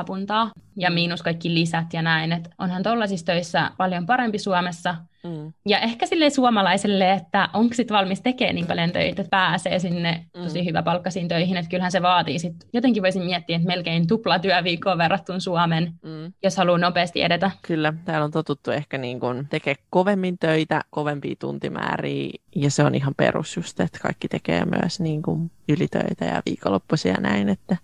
7-8 0.00 0.04
puntaa. 0.06 0.50
Ja 0.76 0.90
mm. 0.90 0.94
miinus 0.94 1.22
kaikki 1.22 1.54
lisät 1.54 1.92
ja 1.92 2.02
näin. 2.02 2.32
Et 2.32 2.50
onhan 2.58 2.82
tuollaisissa 2.82 3.26
töissä 3.26 3.53
paljon 3.76 4.06
parempi 4.06 4.38
Suomessa. 4.38 4.94
Mm. 5.24 5.52
Ja 5.66 5.78
ehkä 5.78 6.06
sille 6.06 6.30
suomalaiselle, 6.30 7.12
että 7.12 7.48
onko 7.52 7.74
sit 7.74 7.90
valmis 7.90 8.20
tekemään 8.20 8.54
niin 8.54 8.66
paljon 8.66 8.92
töitä, 8.92 9.22
että 9.22 9.30
pääsee 9.30 9.78
sinne 9.78 10.26
mm. 10.36 10.42
tosi 10.42 10.64
hyvä 10.64 10.82
palkkaisiin 10.82 11.28
töihin, 11.28 11.56
että 11.56 11.70
kyllähän 11.70 11.92
se 11.92 12.02
vaatii 12.02 12.38
sit, 12.38 12.54
jotenkin 12.72 13.02
voisin 13.02 13.24
miettiä, 13.24 13.56
että 13.56 13.68
melkein 13.68 14.06
tupla 14.06 14.38
työviikkoa 14.38 14.98
verrattuna 14.98 15.40
Suomen, 15.40 15.92
mm. 16.02 16.32
jos 16.42 16.56
haluaa 16.56 16.78
nopeasti 16.78 17.22
edetä. 17.22 17.50
Kyllä, 17.62 17.92
täällä 18.04 18.24
on 18.24 18.30
totuttu 18.30 18.70
ehkä 18.70 18.98
niin 18.98 19.20
kun 19.20 19.46
tekee 19.50 19.74
kovemmin 19.90 20.38
töitä, 20.38 20.80
kovempia 20.90 21.34
tuntimääriä, 21.38 22.30
ja 22.56 22.70
se 22.70 22.84
on 22.84 22.94
ihan 22.94 23.14
perus 23.16 23.56
just, 23.56 23.80
että 23.80 23.98
kaikki 24.02 24.28
tekee 24.28 24.64
myös 24.64 25.00
niin 25.00 25.22
kuin 25.22 25.50
ylitöitä 25.68 26.24
ja 26.24 26.42
viikonloppuisia 26.46 27.12
ja 27.12 27.20
näin, 27.20 27.48
että 27.48 27.76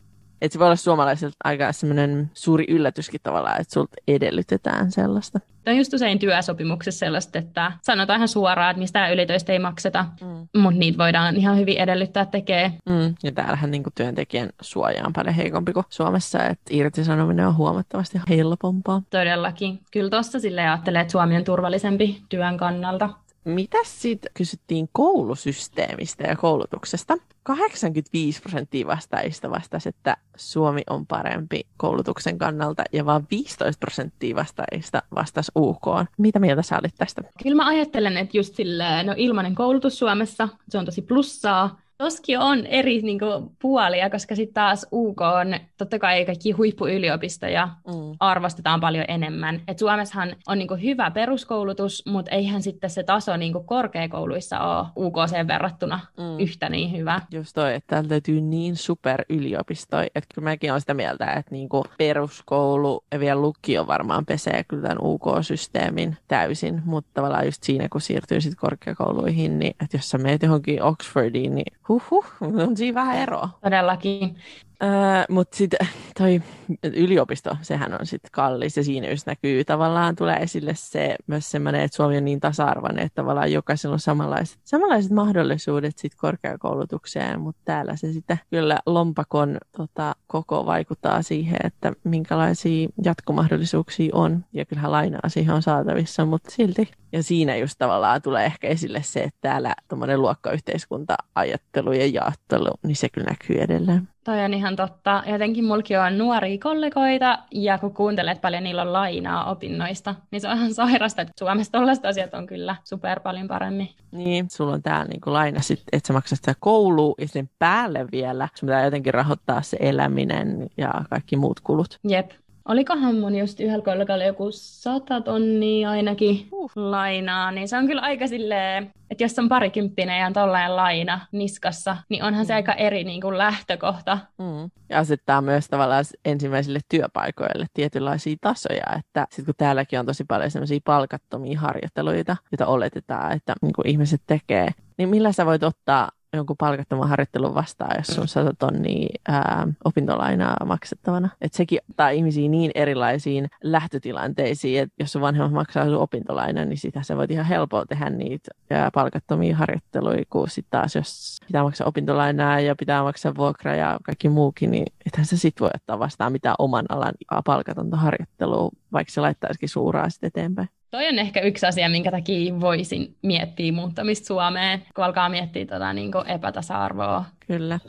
että 0.43 0.53
se 0.53 0.59
voi 0.59 0.67
olla 0.67 0.77
suomalaisilta 0.77 1.37
aika 1.45 1.73
semmoinen 1.73 2.31
suuri 2.35 2.65
yllätyskin 2.69 3.21
tavallaan, 3.23 3.61
että 3.61 3.75
sulta 3.75 3.97
edellytetään 4.09 4.93
sellaista. 4.93 5.41
Tämä 5.65 5.73
on 5.75 5.79
just 5.79 5.95
usein 5.95 6.19
työsopimuksessa 6.19 6.99
sellaista, 6.99 7.39
että 7.39 7.73
sanotaan 7.83 8.17
ihan 8.17 8.29
suoraan, 8.29 8.71
että 8.71 8.79
mistään 8.79 9.13
ylitöistä 9.13 9.53
ei 9.53 9.59
makseta, 9.59 10.07
mm. 10.21 10.61
mutta 10.61 10.79
niitä 10.79 10.99
voidaan 10.99 11.37
ihan 11.37 11.59
hyvin 11.59 11.79
edellyttää 11.79 12.27
tekee. 12.27 12.73
Mm. 12.89 13.15
Ja 13.23 13.33
täällähän 13.33 13.71
niin 13.71 13.83
työntekijän 13.95 14.49
suoja 14.61 15.07
on 15.07 15.13
paljon 15.13 15.35
heikompi 15.35 15.73
kuin 15.73 15.87
Suomessa, 15.89 16.45
että 16.45 16.65
irtisanominen 16.71 17.47
on 17.47 17.57
huomattavasti 17.57 18.21
helpompaa. 18.29 19.03
Todellakin. 19.11 19.81
Kyllä 19.93 20.11
tuossa 20.11 20.41
sille 20.41 20.61
ajattelee, 20.61 21.01
että 21.01 21.13
Suomi 21.13 21.37
on 21.37 21.45
turvallisempi 21.45 22.23
työn 22.29 22.57
kannalta. 22.57 23.11
Mitä 23.45 23.79
sitten 23.85 24.33
kysyttiin 24.35 24.89
koulusysteemistä 24.93 26.25
ja 26.25 26.37
koulutuksesta? 26.37 27.17
85 27.43 28.43
prosenttia 28.43 28.87
vastaajista 28.87 29.51
vastasi, 29.51 29.89
että 29.89 30.17
Suomi 30.37 30.83
on 30.91 31.07
parempi 31.07 31.61
koulutuksen 31.77 32.39
kannalta 32.39 32.83
ja 32.93 33.07
vain 33.07 33.27
15 33.31 33.81
prosenttia 33.81 34.37
vastaajista 34.37 35.03
vastasi 35.15 35.53
UK. 35.57 35.87
Mitä 36.19 36.39
mieltä 36.39 36.63
sä 36.63 36.79
olit 36.79 36.95
tästä? 36.99 37.23
Kyllä 37.43 37.57
mä 37.57 37.69
ajattelen, 37.69 38.17
että 38.17 38.37
just 38.37 38.55
silleen, 38.55 39.07
no 39.07 39.15
ilmainen 39.17 39.55
koulutus 39.55 39.99
Suomessa, 39.99 40.49
se 40.69 40.79
on 40.79 40.85
tosi 40.85 41.03
plussaa, 41.03 41.81
Toskin 42.01 42.39
on 42.39 42.67
eri 42.67 43.03
niin 43.03 43.19
kuin, 43.19 43.51
puolia, 43.63 44.11
koska 44.11 44.35
sitten 44.35 44.55
taas 44.55 44.87
UK 44.93 45.21
on 45.21 45.55
totta 45.79 45.99
kai 45.99 46.25
kaikki 46.25 46.53
huippuyliopistoja 46.53 47.67
mm. 47.67 48.17
arvostetaan 48.21 48.81
paljon 48.81 49.05
enemmän. 49.09 49.61
Et 49.69 49.79
Suomessahan 49.79 50.37
on 50.49 50.59
niin 50.59 50.69
kuin, 50.69 50.83
hyvä 50.83 51.11
peruskoulutus, 51.11 52.07
mutta 52.07 52.31
eihän 52.31 52.63
sitten 52.63 52.91
se 52.91 53.03
taso 53.03 53.37
niin 53.37 53.53
kuin, 53.53 53.67
korkeakouluissa 53.67 54.61
ole 54.61 54.87
UK 54.97 55.15
sen 55.27 55.49
verrattuna 55.49 56.01
mm. 56.17 56.39
yhtä 56.39 56.69
niin 56.69 56.93
hyvä. 56.93 57.21
Just 57.31 57.55
toi, 57.55 57.75
että 57.75 57.87
täältä 57.87 58.09
löytyy 58.09 58.41
niin 58.41 58.77
super 58.77 59.25
yliopistoja, 59.29 60.07
että 60.15 60.35
kyllä 60.35 60.51
mäkin 60.51 60.71
olen 60.71 60.81
sitä 60.81 60.95
mieltä, 60.95 61.33
että 61.33 61.51
niin 61.51 61.69
kuin, 61.69 61.85
peruskoulu 61.99 63.05
ja 63.13 63.21
vielä 63.21 63.41
lukio 63.41 63.87
varmaan 63.87 64.27
pesee 64.27 64.65
kyllä 64.69 64.83
tämän 64.83 64.99
UK-systeemin 65.01 66.17
täysin, 66.29 66.83
mutta 66.85 67.11
tavallaan 67.15 67.45
just 67.45 67.63
siinä, 67.63 67.89
kun 67.89 68.01
siirtyy 68.01 68.41
sitten 68.41 68.61
korkeakouluihin, 68.61 69.59
niin 69.59 69.75
että 69.83 69.97
jos 69.97 70.11
sä 70.11 70.19
meet 70.19 70.43
johonkin 70.43 70.83
Oxfordiin, 70.83 71.55
niin 71.55 71.77
Huhhuh, 71.91 72.27
on 72.41 72.77
siinä 72.77 72.95
vähän 72.95 73.17
eroa. 73.17 73.59
Todellakin. 73.61 74.37
Öö, 74.83 75.25
Mutta 75.29 75.57
sitten 75.57 75.89
toi 76.19 76.43
yliopisto, 76.85 77.57
sehän 77.63 78.01
on 78.01 78.07
sitten 78.07 78.31
kallis 78.33 78.77
ja 78.77 78.85
siinä 78.85 79.11
just 79.11 79.27
näkyy 79.27 79.65
tavallaan 79.65 80.17
tulee 80.17 80.37
esille 80.37 80.73
se 80.75 81.17
myös 81.27 81.51
semmoinen, 81.51 81.81
että 81.81 81.97
Suomi 81.97 82.17
on 82.17 82.25
niin 82.25 82.41
tasa-arvoinen, 82.41 83.07
että 83.07 83.23
tavallaan 83.23 83.53
jokaisella 83.53 83.95
on 83.95 84.01
samanlaiset, 84.01 84.59
samanlaiset 84.65 85.13
mahdollisuudet 85.13 85.99
sitten 85.99 86.19
korkeakoulutukseen, 86.21 87.41
mutta 87.41 87.61
täällä 87.65 87.97
se 87.97 88.13
sitten 88.13 88.41
kyllä 88.51 88.79
lompakon 88.87 89.59
tota, 89.77 90.17
koko 90.27 90.67
vaikuttaa 90.67 91.23
siihen, 91.23 91.59
että 91.65 91.93
minkälaisia 92.05 92.89
jatkomahdollisuuksia 93.05 94.11
on 94.15 94.45
ja 94.53 94.65
kyllähän 94.65 94.93
lainaa 94.93 95.29
siihen 95.29 95.55
on 95.55 95.63
saatavissa, 95.63 96.25
mutta 96.25 96.51
silti. 96.51 96.91
Ja 97.13 97.23
siinä 97.23 97.57
just 97.57 97.75
tavallaan 97.79 98.23
tulee 98.23 98.47
ehkä 98.47 98.69
esille 98.69 99.03
se, 99.03 99.21
että 99.21 99.39
täällä 99.41 99.75
tuommoinen 99.89 100.23
luokkayhteiskunta-ajattelu 100.23 101.93
ja 101.93 102.07
jaottelu, 102.07 102.71
niin 102.83 102.97
se 102.97 103.09
kyllä 103.09 103.27
näkyy 103.31 103.57
edelleen. 103.61 104.09
Toi 104.25 104.45
on 104.45 104.55
ihan 104.55 104.77
totta. 104.77 105.23
Jotenkin 105.27 105.65
mulki 105.65 105.97
on 105.97 106.19
nuoria 106.19 106.59
kollegoita, 106.63 107.39
ja 107.51 107.79
kun 107.79 107.95
kuuntelet 107.95 108.41
paljon 108.41 108.65
niillä 108.65 108.83
on 108.83 108.93
lainaa 108.93 109.51
opinnoista, 109.51 110.15
niin 110.31 110.41
se 110.41 110.49
on 110.49 110.57
ihan 110.57 110.75
sairasta, 110.75 111.23
että 111.23 111.35
Suomessa 111.39 111.73
tällaiset 111.73 112.07
asiat 112.07 112.35
on 112.35 112.47
kyllä 112.47 112.77
super 112.85 113.21
paljon 113.21 113.49
paremmin. 113.49 113.89
Niin, 114.13 114.51
sulla 114.51 114.73
on 114.73 114.83
täällä 114.83 115.05
niin 115.05 115.21
laina 115.27 115.61
sit, 115.61 115.83
että 115.93 116.07
sä 116.07 116.13
maksat 116.13 116.37
sitä 116.37 116.55
koulua, 116.61 117.15
ja 117.19 117.29
sen 117.29 117.51
päälle 117.59 118.07
vielä 118.13 118.49
sun 118.55 118.67
pitää 118.67 118.85
jotenkin 118.85 119.15
rahoittaa 119.15 119.63
se 119.63 119.77
eläminen 119.81 120.71
ja 120.77 120.93
kaikki 121.11 121.37
muut 121.37 121.61
kulut. 121.61 121.99
Jep. 122.05 122.31
Olikohan 122.71 123.15
mun 123.15 123.35
just 123.35 123.61
yhdellä 123.61 123.85
kollegalla 123.85 124.25
joku 124.25 124.49
sata 124.51 125.21
tonnia 125.21 125.91
ainakin 125.91 126.49
uh. 126.53 126.71
lainaa, 126.75 127.51
niin 127.51 127.69
se 127.69 127.77
on 127.77 127.87
kyllä 127.87 128.01
aika 128.01 128.27
silleen, 128.27 128.93
että 129.11 129.25
jos 129.25 129.39
on 129.39 129.49
parikymppinen 129.49 130.21
ja 130.21 130.33
tollainen 130.33 130.77
laina 130.77 131.21
niskassa, 131.33 131.97
niin 132.09 132.25
onhan 132.25 132.45
mm. 132.45 132.47
se 132.47 132.55
aika 132.55 132.73
eri 132.73 133.05
niin 133.05 133.21
kuin 133.21 133.39
lähtökohta. 133.39 134.19
Mm. 134.39 134.71
Ja 134.89 134.99
asettaa 134.99 135.41
myös 135.41 135.69
tavallaan 135.69 136.05
ensimmäisille 136.25 136.81
työpaikoille 136.89 137.67
tietynlaisia 137.75 138.37
tasoja, 138.41 138.85
että 138.99 139.27
sitten 139.31 139.45
kun 139.45 139.55
täälläkin 139.59 140.01
on 140.01 140.07
tosi 140.07 140.25
paljon 140.25 140.51
semmoisia 140.51 140.81
palkattomia 140.85 141.61
harjoitteluita, 141.61 142.37
joita 142.53 142.67
oletetaan, 142.67 143.33
että 143.33 143.55
niin 143.63 143.73
kuin 143.73 143.89
ihmiset 143.89 144.21
tekee, 144.27 144.69
niin 144.99 145.09
millä 145.09 145.33
sä 145.33 145.47
voit 145.47 145.63
ottaa 145.63 146.09
jonkun 146.37 146.57
palkattoman 146.57 147.09
harjoittelun 147.09 147.55
vastaan, 147.55 147.97
jos 147.99 148.07
sun 148.07 148.29
100 148.29 148.55
tonnia 148.59 149.09
ää, 149.29 149.69
opintolainaa 149.85 150.57
maksettavana. 150.65 151.29
Että 151.41 151.57
sekin 151.57 151.79
ottaa 151.91 152.11
ihmisiä 152.11 152.49
niin 152.49 152.71
erilaisiin 152.75 153.49
lähtötilanteisiin, 153.63 154.83
että 154.83 154.95
jos 154.99 155.13
sun 155.13 155.23
vanhemmat 155.23 155.53
maksaa 155.53 155.85
sun 155.85 155.97
opintolaina, 155.97 156.65
niin 156.65 156.79
sitä 156.79 157.03
se 157.03 157.17
voit 157.17 157.31
ihan 157.31 157.47
helpolla 157.47 157.87
tehdä 157.87 158.11
niitä 158.11 158.51
ää, 158.71 158.91
palkattomia 158.95 159.57
harjoitteluja, 159.57 160.25
kun 160.31 160.49
sitten 160.49 160.81
taas 160.81 160.95
jos 160.95 161.39
pitää 161.47 161.63
maksaa 161.63 161.87
opintolainaa 161.87 162.61
ja 162.61 162.77
pitää 162.77 163.03
maksaa 163.03 163.35
vuokra 163.37 163.75
ja 163.75 163.99
kaikki 164.03 164.29
muukin, 164.29 164.71
niin 164.71 164.87
ethän 165.07 165.27
sä 165.27 165.37
sit 165.37 165.61
voi 165.61 165.71
ottaa 165.75 165.99
vastaan 165.99 166.33
mitään 166.33 166.55
oman 166.59 166.85
alan 166.89 167.15
palkatonta 167.45 167.97
harjoittelua, 167.97 168.71
vaikka 168.93 169.13
se 169.13 169.21
laittaisikin 169.21 169.69
suuraa 169.69 170.11
sitten 170.11 170.29
eteenpäin. 170.29 170.69
Toi 170.91 171.09
on 171.09 171.19
ehkä 171.19 171.41
yksi 171.41 171.67
asia, 171.67 171.89
minkä 171.89 172.11
takia 172.11 172.61
voisin 172.61 173.17
miettiä 173.23 173.73
muuttamista 173.73 174.27
Suomeen, 174.27 174.83
kun 174.95 175.05
alkaa 175.05 175.29
miettiä 175.29 175.67
tota, 175.67 175.93
niin 175.93 176.13
epätasa-arvoa. 176.27 177.25
Kyllä, 177.47 177.81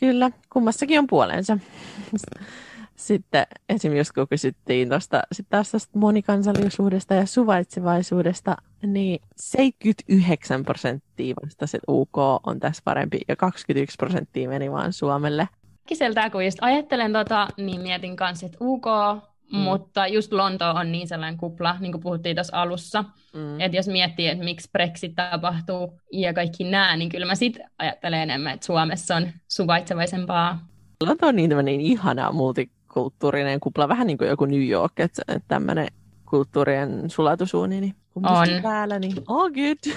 kyllä. 0.00 0.30
Kummassakin 0.52 0.98
on 0.98 1.06
puolensa. 1.06 1.58
Sitten 2.96 3.46
esimerkiksi 3.68 4.14
kun 4.14 4.28
kysyttiin 4.28 4.88
tuosta, 4.88 5.22
sit 5.32 5.46
taas 5.48 5.70
tästä 5.70 5.98
monikansallisuudesta 5.98 7.14
ja 7.14 7.26
suvaitsevaisuudesta, 7.26 8.56
niin 8.82 9.20
79 9.36 10.64
prosenttia 10.64 11.34
vastasi, 11.44 11.76
että 11.76 11.92
UK 11.92 12.16
on 12.46 12.60
tässä 12.60 12.82
parempi 12.84 13.20
ja 13.28 13.36
21 13.36 13.96
prosenttia 13.96 14.48
meni 14.48 14.72
vaan 14.72 14.92
Suomelle. 14.92 15.48
Kiseltää, 15.86 16.30
kun 16.30 16.44
just 16.44 16.58
ajattelen 16.60 17.12
tota, 17.12 17.48
niin 17.56 17.80
mietin 17.80 18.16
kanssa, 18.16 18.46
että 18.46 18.58
UK 18.60 18.86
Mm. 19.52 19.58
Mutta 19.58 20.06
just 20.06 20.32
Lonto 20.32 20.70
on 20.70 20.92
niin 20.92 21.08
sellainen 21.08 21.38
kupla, 21.38 21.76
niin 21.80 21.92
kuin 21.92 22.02
puhuttiin 22.02 22.36
tuossa 22.36 22.62
alussa. 22.62 23.04
Mm. 23.34 23.60
Että 23.60 23.76
jos 23.76 23.88
miettii, 23.88 24.28
että 24.28 24.44
miksi 24.44 24.68
Brexit 24.72 25.14
tapahtuu 25.14 26.00
ja 26.12 26.34
kaikki 26.34 26.64
nämä, 26.64 26.96
niin 26.96 27.08
kyllä 27.08 27.26
mä 27.26 27.34
sitten 27.34 27.70
ajattelen 27.78 28.20
enemmän, 28.20 28.54
että 28.54 28.66
Suomessa 28.66 29.16
on 29.16 29.26
suvaitsevaisempaa. 29.48 30.66
Lonto 31.06 31.26
on 31.26 31.36
niin 31.36 31.50
tämmöinen 31.50 31.80
ihana 31.80 32.32
multikulttuurinen 32.32 33.60
kupla, 33.60 33.88
vähän 33.88 34.06
niin 34.06 34.18
kuin 34.18 34.28
joku 34.28 34.44
New 34.44 34.68
York, 34.68 34.92
että 35.00 35.22
tämmöinen 35.48 35.88
kulttuurien 36.30 37.10
sulatusuuni, 37.10 37.80
niin 37.80 37.94
On. 38.14 38.48
täällä, 38.62 38.98
niin 38.98 39.14
all 39.28 39.50
good. 39.50 39.96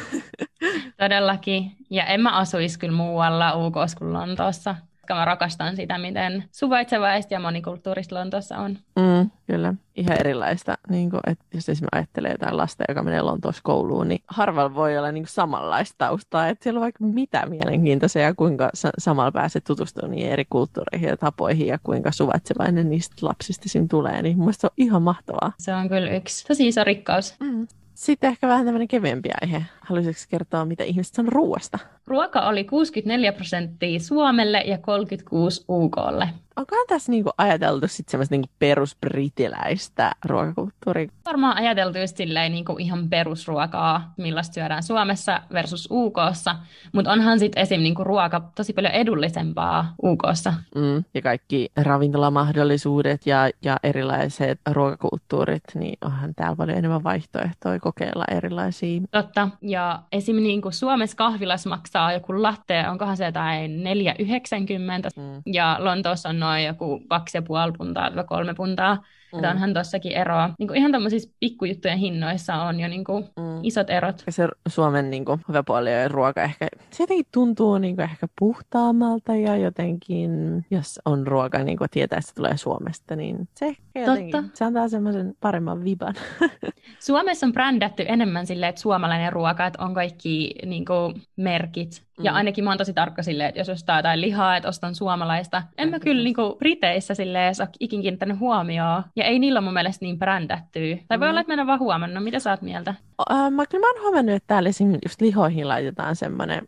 Todellakin. 1.00 1.72
Ja 1.90 2.06
en 2.06 2.22
mä 2.22 2.38
asuisi 2.38 2.80
kyllä 2.80 2.98
muualla 2.98 3.56
UK 3.56 3.76
kuin 3.98 4.14
Lontoossa. 4.14 4.76
Koska 5.10 5.20
mä 5.20 5.26
rakastan 5.26 5.76
sitä, 5.76 5.98
miten 5.98 6.44
suvaitsevaista 6.52 7.34
ja 7.34 7.40
monikulttuurista 7.40 8.16
Lontoossa 8.16 8.58
on. 8.58 8.78
Mm, 8.96 9.32
kyllä, 9.48 9.74
ihan 9.96 10.18
erilaista. 10.20 10.78
Niin 10.90 11.10
kuin, 11.10 11.20
että 11.28 11.46
jos 11.54 11.70
esimerkiksi 11.70 11.98
ajattelee 11.98 12.32
jotain 12.32 12.58
lasta, 12.58 12.84
joka 12.90 13.04
menee 13.04 13.22
Lontoossa 13.22 13.62
kouluun, 13.64 14.08
niin 14.08 14.22
harvalla 14.28 14.76
voi 14.76 14.98
olla 14.98 15.12
niin 15.12 15.24
kuin 15.24 15.34
samanlaista 15.34 15.96
taustaa. 15.98 16.48
Että 16.48 16.64
siellä 16.64 16.78
on 16.78 16.82
vaikka 16.82 17.04
mitä 17.04 17.46
mielenkiintoisia 17.46 18.22
ja 18.22 18.36
kuinka 18.36 18.70
sa- 18.74 18.90
samalla 18.98 19.32
pääset 19.32 19.64
tutustumaan 19.64 20.12
niihin 20.12 20.32
eri 20.32 20.46
kulttuureihin 20.50 21.10
ja 21.10 21.18
tapoihin 21.18 21.68
ja 21.68 21.80
kuinka 21.84 22.12
suvaitsevainen 22.12 22.90
niistä 22.90 23.16
lapsista 23.22 23.70
siinä 23.70 23.88
tulee. 23.90 24.22
Niin 24.22 24.38
mun 24.38 24.54
se 24.54 24.68
on 24.68 24.72
ihan 24.78 25.02
mahtavaa. 25.02 25.54
Se 25.60 25.74
on 25.74 25.90
kyllä 25.90 26.12
yksi 26.12 26.48
tosi 26.48 26.68
iso 26.68 26.84
rikkaus. 26.84 27.36
Mm. 27.40 27.68
Sitten 28.00 28.30
ehkä 28.30 28.48
vähän 28.48 28.66
tämmöinen 28.66 28.88
kevyempi 28.88 29.30
aihe. 29.42 29.66
Haluaisitko 29.82 30.30
kertoa, 30.30 30.66
mitä 30.66 30.84
ihmiset 30.84 31.20
on 31.20 31.28
ruoasta? 31.28 31.80
Ruoka 32.08 32.42
oli 32.42 32.64
64 32.64 33.34
prosenttia 33.34 34.00
Suomelle 34.00 34.62
ja 34.62 34.78
36 34.78 35.66
UKlle. 35.70 36.30
Onkohan 36.60 36.86
tässä 36.88 37.12
niinku 37.12 37.30
ajateltu 37.38 37.88
sitten 37.88 38.12
semmoista 38.12 38.34
niinku 38.36 38.50
perusbritiläistä 38.60 40.12
ruokakulttuuria? 40.26 41.08
Varmaan 41.26 41.58
ajateltu 41.58 41.98
just 41.98 42.18
silleen 42.18 42.52
niin 42.52 42.66
kuin 42.66 42.82
ihan 42.82 43.10
perusruokaa, 43.10 44.14
millaista 44.18 44.54
syödään 44.54 44.84
Suomessa 44.84 45.42
versus 45.54 45.88
UKssa, 45.92 46.56
mutta 46.94 47.12
onhan 47.12 47.40
sitten 47.40 47.62
esim. 47.62 47.82
Niin 47.82 47.96
kuin 47.96 48.06
ruoka 48.06 48.42
tosi 48.56 48.74
paljon 48.74 48.94
edullisempaa 48.94 49.94
UKssa. 50.04 50.54
Mm. 50.76 51.04
Ja 51.14 51.22
kaikki 51.22 51.72
ravintolamahdollisuudet 51.78 53.26
ja, 53.26 53.50
ja 53.62 53.78
erilaiset 53.84 54.60
ruokakulttuurit, 54.72 55.64
niin 55.76 55.98
onhan 56.02 56.36
täällä 56.36 56.56
paljon 56.56 56.78
enemmän 56.78 57.04
vaihtoehtoja 57.04 57.80
kokeilla 57.94 58.26
erilaisia. 58.32 59.02
Totta. 59.12 59.50
Ja 59.62 60.04
esim. 60.12 60.36
Niin 60.36 60.62
kuin 60.62 60.74
Suomessa 60.74 61.18
kahvilas 61.18 61.66
maksaa 61.66 62.14
joku 62.14 62.44
latte, 62.44 62.90
onkohan 62.90 63.18
se 63.18 63.26
jotain 63.26 63.84
4,90 63.84 65.10
Mm. 65.16 65.42
ja 65.54 65.76
Lontoossa 65.80 66.30
on 66.30 66.40
noin 66.40 66.66
joku 66.66 67.02
2,5 67.10 67.78
puntaa 67.78 68.12
tai 68.12 68.24
3 68.24 68.54
puntaa. 68.54 68.98
Mm. 69.34 69.38
Että 69.40 69.50
onhan 69.52 69.74
tossakin 69.74 70.12
eroa. 70.12 70.50
Niin 70.60 70.68
kuin 70.68 70.78
ihan 70.78 70.92
tämmöisissä 70.92 71.30
pikkujuttujen 71.40 71.98
hinnoissa 71.98 72.56
on 72.56 72.80
jo 72.80 72.88
niin 72.88 73.04
kuin 73.04 73.24
Mm. 73.24 73.60
isot 73.64 73.90
erot. 73.90 74.24
Se 74.30 74.48
Suomen 74.68 75.10
niin 75.12 75.26
kuin, 75.26 75.42
hyvä 75.48 75.64
puoli 75.64 75.90
on 76.06 76.12
ruoka 76.12 76.44
ehkä, 76.44 76.68
se 76.92 77.04
jotenkin 77.04 77.26
tuntuu 77.34 77.78
niin 77.78 77.96
kuin, 77.96 78.04
ehkä 78.04 78.28
puhtaammalta 78.40 79.36
ja 79.36 79.58
jotenkin, 79.58 80.32
jos 80.72 81.00
on 81.06 81.28
ruoka, 81.28 81.64
niin 81.64 81.78
kuin 81.78 81.90
tietää, 81.90 82.18
että 82.18 82.30
se 82.30 82.36
tulee 82.36 82.58
Suomesta, 82.58 83.16
niin 83.16 83.50
se 83.56 83.66
ehkä 83.66 84.00
jotenkin, 84.00 84.32
Totta. 84.32 84.50
se 84.58 84.66
antaa 84.66 84.90
semmoisen 84.90 85.34
paremman 85.40 85.84
viban. 85.84 86.14
Suomessa 87.00 87.46
on 87.46 87.54
brändätty 87.54 88.06
enemmän 88.08 88.48
silleen, 88.48 88.70
että 88.70 88.82
suomalainen 88.82 89.34
ruoka, 89.34 89.66
että 89.66 89.84
on 89.84 89.94
kaikki 89.94 90.56
niin 90.66 90.86
kuin, 90.86 91.22
merkit. 91.36 92.04
Ja 92.24 92.32
Mm. 92.32 92.36
ainakin 92.38 92.64
mä 92.64 92.70
oon 92.70 92.78
tosi 92.78 92.94
tarkka 92.94 93.24
silleen, 93.24 93.50
että 93.50 93.60
jos 93.62 93.70
ostaa 93.70 94.00
jotain 94.00 94.22
lihaa, 94.22 94.58
että 94.58 94.70
ostan 94.70 94.96
suomalaista. 94.96 95.64
En 95.78 95.90
mä 95.90 96.00
kyllä 96.00 96.24
niin 96.24 96.36
kuin, 96.36 96.58
Briteissä 96.58 97.14
silleen 97.14 97.56
ole 97.60 97.68
ikin 97.80 98.02
kiinnittänyt 98.02 98.40
huomioon. 98.40 99.04
Ja 99.20 99.26
ei 99.26 99.40
niillä 99.40 99.60
ole 99.60 99.64
mun 99.66 99.74
mielestä 99.74 100.06
niin 100.06 100.20
brändättyä. 100.20 100.98
Tai 101.08 101.20
voi 101.20 101.28
Mm. 101.28 101.30
olla, 101.30 101.42
että 101.42 101.56
mä 101.56 101.62
en 101.62 101.68
vaan 101.68 101.80
huomannut. 101.80 102.24
Mitä 102.24 102.40
sä 102.40 102.50
oot 102.52 102.62
mieltä? 102.62 102.94
Äh, 103.32 103.52
mä, 103.52 103.66
kyllä 103.66 103.82
mä 103.86 103.92
oon 103.92 104.02
huomannut, 104.02 104.36
että 104.36 104.48
täällä 104.48 104.70
just 105.06 105.22
lihoihin 105.22 105.68
laitetaan 105.68 106.16
semmoinen 106.16 106.62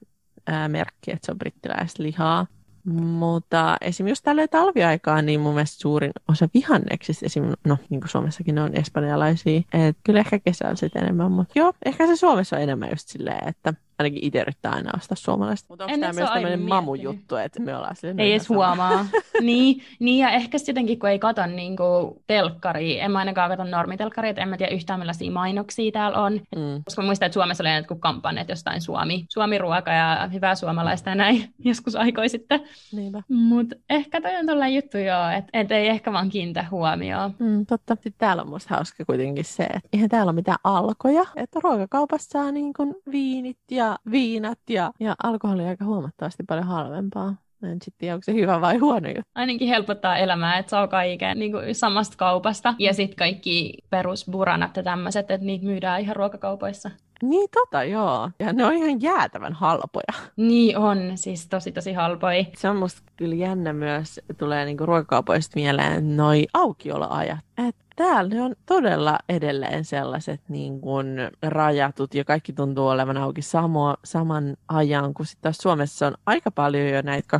ää, 0.48 0.68
merkki, 0.68 1.12
että 1.12 1.26
se 1.26 1.32
on 1.32 1.38
brittiläistä 1.38 2.04
lihaa. 2.04 2.48
Mutta 2.94 3.78
esim. 3.82 4.08
just 4.08 4.24
tällä 4.24 4.48
talviaikaan, 4.48 5.26
niin 5.26 5.40
mun 5.40 5.54
mielestä 5.54 5.82
suurin 5.82 6.12
osa 6.30 6.50
vihanneksista, 6.54 7.26
esim. 7.26 7.44
no 7.66 7.78
niin 7.90 8.02
kuin 8.02 8.10
Suomessakin 8.10 8.56
ne 8.56 8.62
on 8.62 8.78
espanjalaisia, 8.78 9.62
että 9.74 10.02
kyllä 10.04 10.20
ehkä 10.20 10.40
kesällä 10.40 10.76
sitten 10.76 11.04
enemmän, 11.04 11.32
mutta 11.32 11.60
joo, 11.60 11.74
ehkä 11.86 12.08
se 12.08 12.16
Suomessa 12.16 12.56
on 12.56 12.62
enemmän 12.62 12.90
just 12.90 13.08
silleen, 13.08 13.48
että 13.48 13.74
ainakin 14.02 14.24
itse 14.24 14.42
yrittää 14.42 14.72
aina 14.72 14.92
ostaa 14.98 15.16
suomalaista. 15.16 15.66
Mutta 15.70 15.86
onko 15.86 15.98
tämä 15.98 16.14
myös 16.14 16.30
tämmöinen 16.30 16.62
mamu 16.62 16.92
miettinyt. 16.92 17.16
juttu, 17.16 17.36
että 17.36 17.60
me 17.60 17.76
ollaan 17.76 17.96
silleen, 17.96 18.18
no 18.18 18.24
Ei 18.24 18.32
edes 18.32 18.44
sama. 18.44 18.58
huomaa. 18.58 19.06
niin, 19.42 19.82
niin, 20.00 20.20
ja 20.20 20.30
ehkä 20.30 20.58
jotenkin, 20.68 21.00
kun 21.00 21.10
ei 21.10 21.20
kato 21.20 21.46
niin 21.46 21.78
kuin, 21.78 22.24
telkkaria, 22.28 23.04
en 23.04 23.12
mä 23.12 23.20
ainakaan 23.20 23.50
kato 23.50 23.64
normitelkkaria, 23.64 24.30
että 24.30 24.42
en 24.42 24.50
mä 24.50 24.58
tiedä 24.58 24.76
yhtään 24.76 25.00
millaisia 25.00 25.32
mainoksia 25.32 25.92
täällä 25.92 26.22
on. 26.22 26.34
Mm. 26.34 26.84
Koska 26.86 27.02
mä 27.02 27.06
muistan, 27.06 27.26
että 27.26 27.34
Suomessa 27.34 27.64
oli 27.64 27.76
jotkut 27.76 28.00
kampanjat 28.00 28.50
jostain 28.50 28.82
Suomi, 28.82 29.26
Suomi-ruoka 29.30 29.92
ja 29.92 30.30
hyvää 30.34 30.56
suomalaista 30.56 31.10
ja 31.10 31.16
näin 31.16 31.50
joskus 31.70 31.96
aikoi 31.96 32.30
sitten. 32.30 32.62
Niinpä. 32.92 33.24
Mutta 33.30 33.76
ehkä 33.90 34.22
toi 34.22 34.36
on 34.36 34.46
tollainen 34.46 34.76
juttu 34.76 34.98
joo, 34.98 35.30
että 35.30 35.50
et 35.54 35.72
ei 35.72 35.88
ehkä 35.88 36.14
vaan 36.14 36.30
kiinnitä 36.30 36.66
huomioon. 36.72 37.36
Mm, 37.40 37.66
totta. 37.66 37.96
Sitten 37.96 38.14
täällä 38.18 38.44
on 38.44 38.50
musta 38.50 38.76
hauska 38.76 39.06
kuitenkin 39.06 39.46
se, 39.46 39.64
että 39.64 39.90
eihän 39.94 40.10
täällä 40.10 40.30
ole 40.30 40.36
mitään 40.36 40.58
alkoja. 40.64 41.26
Että 41.36 41.60
ruokakaupassa 41.64 42.30
saa 42.40 42.52
niin 42.52 42.74
kuin 42.74 42.96
viinit 43.12 43.58
ja 43.72 43.91
viinat 44.12 44.60
ja, 44.70 44.92
ja 45.00 45.16
alkoholi 45.24 45.66
aika 45.66 45.86
huomattavasti 45.86 46.44
paljon 46.44 46.68
halvempaa. 46.68 47.36
En 47.64 47.82
sitten 47.82 47.94
tiedä, 47.98 48.14
onko 48.14 48.24
se 48.24 48.34
hyvä 48.34 48.62
vai 48.62 48.78
huono 48.78 49.08
juttu. 49.08 49.32
Ainakin 49.36 49.68
helpottaa 49.68 50.18
elämää, 50.18 50.58
että 50.58 50.70
saa 50.70 50.88
kaiken 50.88 51.40
niin 51.40 51.52
kuin 51.52 51.76
samasta 51.76 52.18
kaupasta. 52.18 52.74
Ja 52.80 52.94
sitten 52.94 53.18
kaikki 53.18 53.78
perusburanat 53.90 54.78
ja 54.78 54.84
tämmöiset, 54.84 55.32
että 55.32 55.46
niitä 55.46 55.66
myydään 55.66 56.02
ihan 56.02 56.16
ruokakaupoissa. 56.16 56.92
Niin 57.24 57.50
tota, 57.54 57.84
joo. 57.84 58.30
Ja 58.40 58.54
ne 58.54 58.66
on 58.66 58.74
ihan 58.74 59.02
jäätävän 59.02 59.54
halpoja. 59.54 60.14
Niin 60.36 60.78
on, 60.78 61.12
siis 61.16 61.48
tosi 61.48 61.72
tosi 61.72 61.94
halpoi. 61.94 62.48
Se 62.58 62.70
on 62.70 62.76
musta 62.76 63.02
kyllä 63.18 63.36
jännä 63.36 63.74
myös, 63.74 64.20
tulee 64.38 64.66
niinku 64.66 64.86
ruokakaupoista 64.86 65.52
mieleen 65.56 66.18
noi 66.18 66.48
aukioloajat. 66.54 67.40
Et 67.68 67.76
täällä 68.02 68.36
ne 68.36 68.42
on 68.42 68.56
todella 68.66 69.20
edelleen 69.30 69.86
sellaiset 69.86 70.42
niin 70.50 70.82
kuin 70.82 71.08
rajatut 71.42 72.14
ja 72.14 72.24
kaikki 72.24 72.54
tuntuu 72.54 72.88
olevan 72.88 73.18
auki 73.18 73.42
samo, 73.42 73.96
saman 74.04 74.58
ajan, 74.68 75.14
kun 75.14 75.26
sitten 75.26 75.42
taas 75.42 75.58
Suomessa 75.58 76.08
on 76.08 76.14
aika 76.26 76.52
paljon 76.52 76.90
jo 76.90 77.02
näitä 77.02 77.38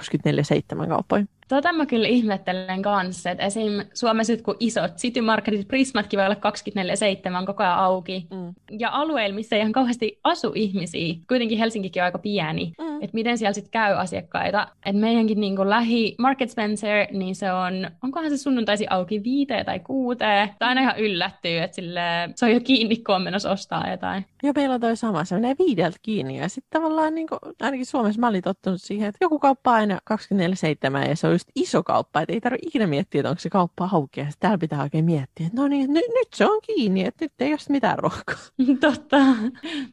24-7 0.84 0.88
kauppoja. 0.88 1.26
Tota 1.48 1.74
mä 1.74 1.86
kyllä 1.86 2.08
ihmettelen 2.08 2.82
kanssa, 2.82 3.30
että 3.32 3.44
esim. 3.44 3.72
Suomessa 3.94 4.34
nyt 4.34 4.42
kun 4.42 4.56
isot 4.60 4.96
City 4.96 5.22
Marketit, 5.22 5.68
Prismatkin 5.68 6.18
voi 6.18 6.26
olla 6.26 7.42
24-7 7.42 7.46
koko 7.46 7.64
ajan 7.64 7.78
auki. 7.78 8.28
Mm. 8.32 8.54
Ja 8.80 8.90
alueilla, 8.92 9.36
missä 9.36 9.56
ei 9.56 9.60
ihan 9.60 9.72
kauheasti 9.72 10.20
asu 10.24 10.52
ihmisiä, 10.56 11.16
kuitenkin 11.28 11.58
Helsinkikin 11.58 12.02
on 12.02 12.06
aika 12.06 12.20
pieni, 12.20 12.74
Mm. 12.80 12.91
Että 13.02 13.16
miten 13.16 13.38
siellä 13.38 13.54
sitten 13.54 13.72
käy 13.72 13.96
asiakkaita. 13.96 14.68
Että 14.86 15.02
meidänkin 15.02 15.42
niin 15.42 15.56
kuin 15.56 15.70
lähi 15.70 16.16
Market 16.18 16.50
Spencer, 16.50 17.08
niin 17.12 17.36
se 17.36 17.52
on, 17.52 17.92
onkohan 18.04 18.30
se 18.30 18.38
sunnuntaisi 18.38 18.88
auki 18.90 19.24
viiteen 19.24 19.66
tai 19.66 19.80
kuuteen. 19.80 20.50
Tai 20.60 20.70
aina 20.70 20.82
ihan 20.82 21.00
yllättyy, 21.00 21.58
että 21.58 21.76
sille, 21.76 22.02
se 22.36 22.46
on 22.46 22.52
jo 22.52 22.60
kiinni, 22.60 22.98
kun 22.98 23.16
on 23.16 23.22
menossa 23.22 23.52
ostaa 23.52 23.92
jotain. 23.92 24.26
Joo, 24.44 24.54
meillä 24.56 24.76
on 24.76 24.82
toi 24.82 24.96
sama. 24.96 25.26
Se 25.26 25.36
menee 25.36 25.56
viideltä 25.60 25.98
kiinni. 26.02 26.38
Ja 26.38 26.50
sitten 26.50 26.82
tavallaan, 26.82 27.16
niin 27.16 27.28
kuin, 27.28 27.40
ainakin 27.62 27.86
Suomessa 27.86 28.20
mä 28.20 28.28
olin 28.28 28.42
tottunut 28.42 28.82
siihen, 28.82 29.10
että 29.10 29.18
joku 29.22 29.40
kauppa 29.40 29.72
aina 29.72 30.00
24-7 30.14 31.10
ja 31.10 31.16
se 31.16 31.28
on 31.28 31.34
just 31.34 31.50
iso 31.56 31.84
kauppa. 31.84 32.22
Että 32.22 32.34
ei 32.34 32.42
tarvitse 32.42 32.68
ikinä 32.68 32.88
miettiä, 32.88 33.20
että 33.20 33.30
onko 33.30 33.40
se 33.40 33.50
kauppa 33.50 33.90
auki. 33.94 34.20
Ja 34.20 34.26
täällä 34.40 34.58
pitää 34.58 34.82
oikein 34.82 35.06
miettiä, 35.06 35.48
että 35.48 35.62
no 35.62 35.68
niin, 35.68 35.94
nyt, 35.94 36.06
nyt 36.20 36.34
se 36.34 36.46
on 36.46 36.62
kiinni, 36.62 37.06
että 37.06 37.26
nyt 37.26 37.34
ei 37.40 37.54
ole 37.54 37.60
mitään 37.70 38.00
ruokaa. 38.00 38.36
totta, 38.82 39.18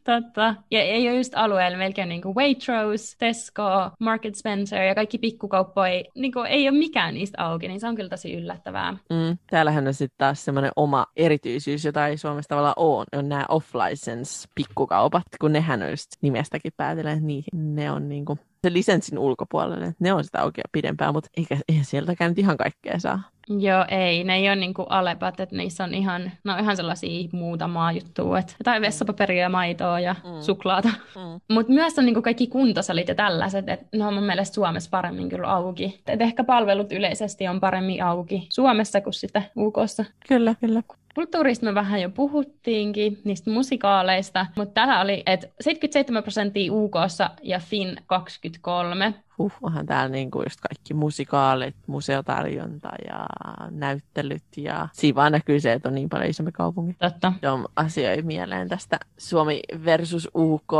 totta. 0.03 0.55
Ja 0.71 0.81
ei 0.81 1.09
ole 1.09 1.17
just 1.17 1.33
alueella 1.35 1.77
melkein 1.77 2.09
niin 2.09 2.21
kuin 2.21 2.35
Waitrose, 2.35 2.98
Tesco, 3.17 3.63
Market 3.99 4.35
Spencer 4.35 4.81
ja 4.83 4.95
kaikki 4.95 5.17
pikkukauppoja, 5.17 6.03
niin 6.15 6.31
kuin 6.31 6.45
ei 6.45 6.69
ole 6.69 6.77
mikään 6.77 7.13
niistä 7.13 7.45
auki, 7.45 7.67
niin 7.67 7.79
se 7.79 7.87
on 7.87 7.95
kyllä 7.95 8.09
tosi 8.09 8.33
yllättävää. 8.33 8.91
Mm. 8.91 9.37
Täällähän 9.49 9.87
on 9.87 9.93
sitten 9.93 10.17
taas 10.17 10.45
semmoinen 10.45 10.71
oma 10.75 11.05
erityisyys, 11.15 11.85
jota 11.85 12.07
ei 12.07 12.17
Suomessa 12.17 12.49
tavallaan 12.49 12.73
ole, 12.77 13.05
on 13.15 13.29
nämä 13.29 13.45
off-license 13.49 14.49
pikkukaupat, 14.55 15.23
kun 15.41 15.53
nehän 15.53 15.83
on 15.83 15.89
just 15.89 16.07
nimestäkin 16.21 16.71
päätellen, 16.77 17.13
että 17.13 17.25
niihin 17.25 17.75
ne 17.75 17.91
on 17.91 18.09
niinku 18.09 18.37
se 18.63 18.73
lisenssin 18.73 19.19
ulkopuolelle, 19.19 19.85
että 19.85 20.03
ne 20.03 20.13
on 20.13 20.23
sitä 20.23 20.41
auki 20.41 20.61
pidempään, 20.71 21.13
mutta 21.13 21.29
eikä, 21.37 21.57
eihän 21.69 21.85
sieltäkään 21.85 22.31
nyt 22.31 22.39
ihan 22.39 22.57
kaikkea 22.57 22.99
saa. 22.99 23.21
Joo, 23.59 23.85
ei. 23.87 24.23
Ne 24.23 24.35
ei 24.35 24.47
ole 24.49 24.55
niin 24.55 24.73
kuin 24.73 24.85
alepat, 24.89 25.39
että 25.39 25.55
niissä 25.55 25.83
on 25.83 25.93
ihan, 25.93 26.31
no 26.43 26.57
ihan 26.57 26.75
sellaisia 26.75 27.29
muutamaa 27.31 27.91
juttua, 27.91 28.39
että 28.39 28.53
jotain 28.59 28.81
vessapaperia 28.81 29.41
ja 29.41 29.49
maitoa 29.49 29.99
ja 29.99 30.15
Mm. 30.23 30.29
mm. 30.29 30.41
suklaata. 30.41 30.89
Mm. 30.89 31.41
Mutta 31.55 31.73
myös 31.73 31.99
on 31.99 32.05
niin 32.05 32.13
kuin 32.13 32.23
kaikki 32.23 32.47
kuntosalit 32.47 33.07
ja 33.07 33.15
tällaiset, 33.15 33.69
että 33.69 33.97
ne 33.97 34.05
on 34.05 34.13
mun 34.13 34.23
mielestä 34.23 34.55
Suomessa 34.55 34.89
paremmin 34.89 35.29
kyllä 35.29 35.47
auki. 35.47 36.01
Et 36.07 36.21
ehkä 36.21 36.43
palvelut 36.43 36.91
yleisesti 36.91 37.47
on 37.47 37.59
paremmin 37.59 38.03
auki 38.03 38.47
Suomessa 38.51 39.01
kuin 39.01 39.13
sitten 39.13 39.45
UKssa. 39.57 40.05
Kyllä, 40.27 40.55
kyllä. 40.59 40.83
Kulttuurista 41.19 41.65
me 41.65 41.75
vähän 41.75 42.01
jo 42.01 42.09
puhuttiinkin, 42.09 43.21
niistä 43.23 43.51
musikaaleista, 43.51 44.45
mutta 44.55 44.73
täällä 44.73 45.01
oli, 45.01 45.23
että 45.25 45.47
77 45.61 46.23
prosenttia 46.23 46.73
UKssa 46.73 47.29
ja 47.43 47.59
Fin 47.59 47.97
23. 48.07 49.13
huh, 49.39 49.51
onhan 49.61 49.85
täällä 49.85 50.09
niinku 50.09 50.41
just 50.43 50.59
kaikki 50.61 50.93
musikaalit, 50.93 51.75
museotarjonta 51.87 52.89
ja 53.07 53.25
näyttelyt 53.71 54.43
ja 54.57 54.87
siinä 54.93 55.15
vaan 55.15 55.31
näkyy 55.31 55.59
se, 55.59 55.73
että 55.73 55.89
on 55.89 55.95
niin 55.95 56.09
paljon 56.09 56.29
isompi 56.29 56.51
kaupunki. 56.51 56.95
Totta. 56.99 57.33
Joo, 57.41 57.69
asioi 57.75 58.21
mieleen 58.21 58.69
tästä 58.69 58.99
Suomi 59.17 59.59
versus 59.85 60.29
UK, 60.35 60.73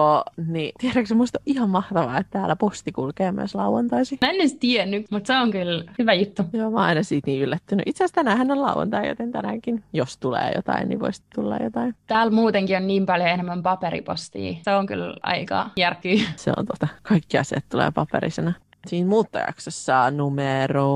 niin 0.47 0.71
tiedätkö 0.79 1.15
musta 1.15 1.39
on 1.39 1.43
ihan 1.45 1.69
mahtavaa, 1.69 2.17
että 2.17 2.39
täällä 2.39 2.55
posti 2.55 2.91
kulkee 2.91 3.31
myös 3.31 3.55
lauantaisin. 3.55 4.17
Mä 4.21 4.29
en 4.29 4.35
edes 4.35 4.53
tiennyt, 4.53 5.11
mutta 5.11 5.27
se 5.27 5.39
on 5.39 5.51
kyllä 5.51 5.83
hyvä 5.99 6.13
juttu. 6.13 6.43
Joo, 6.53 6.71
mä 6.71 6.77
oon 6.77 6.85
aina 6.85 7.03
siitä 7.03 7.27
niin 7.27 7.43
yllättynyt. 7.43 7.87
Itse 7.87 8.03
asiassa 8.03 8.15
tänään 8.15 8.51
on 8.51 8.61
lauantai, 8.61 9.07
joten 9.07 9.31
tänäänkin, 9.31 9.83
jos 9.93 10.17
tulee 10.17 10.51
jotain, 10.55 10.89
niin 10.89 10.99
voisi 10.99 11.23
tulla 11.35 11.57
jotain. 11.57 11.95
Täällä 12.07 12.31
muutenkin 12.31 12.77
on 12.77 12.87
niin 12.87 13.05
paljon 13.05 13.27
enemmän 13.29 13.63
paperipostia. 13.63 14.57
Se 14.63 14.75
on 14.75 14.85
kyllä 14.85 15.15
aika 15.23 15.69
järkyy. 15.77 16.17
Se 16.35 16.51
on 16.57 16.65
tota, 16.65 16.87
kaikki 17.03 17.37
asiat 17.37 17.65
tulee 17.69 17.91
paperisena. 17.91 18.48
Siinä 18.89 19.09
muuttojaksossa 19.09 20.11
numero 20.11 20.89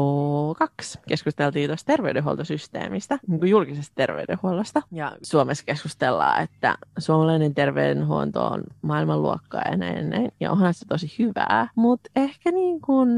kaksi 0.58 1.00
keskusteltiin 1.08 1.70
tuosta 1.70 1.88
terveydenhuoltosysteemistä, 1.88 3.20
niin 3.28 3.40
kuin 3.40 3.50
julkisesta 3.50 3.94
terveydenhuollosta. 3.96 4.82
Ja 4.92 5.12
Suomessa 5.22 5.64
keskustellaan, 5.66 6.44
että 6.44 6.78
suomalainen 6.98 7.56
terveydenhuolto 7.56 8.46
on 8.46 8.64
maailmanluokkaa 8.82 9.62
ja 9.72 9.78
näin 9.78 10.10
näin. 10.10 10.32
Ja 10.40 10.52
onhan 10.52 10.74
se 10.74 10.86
tosi 10.86 11.16
hyvää. 11.20 11.68
Mutta 11.76 12.10
ehkä 12.16 12.52
niin 12.52 12.82
kuin 12.82 13.10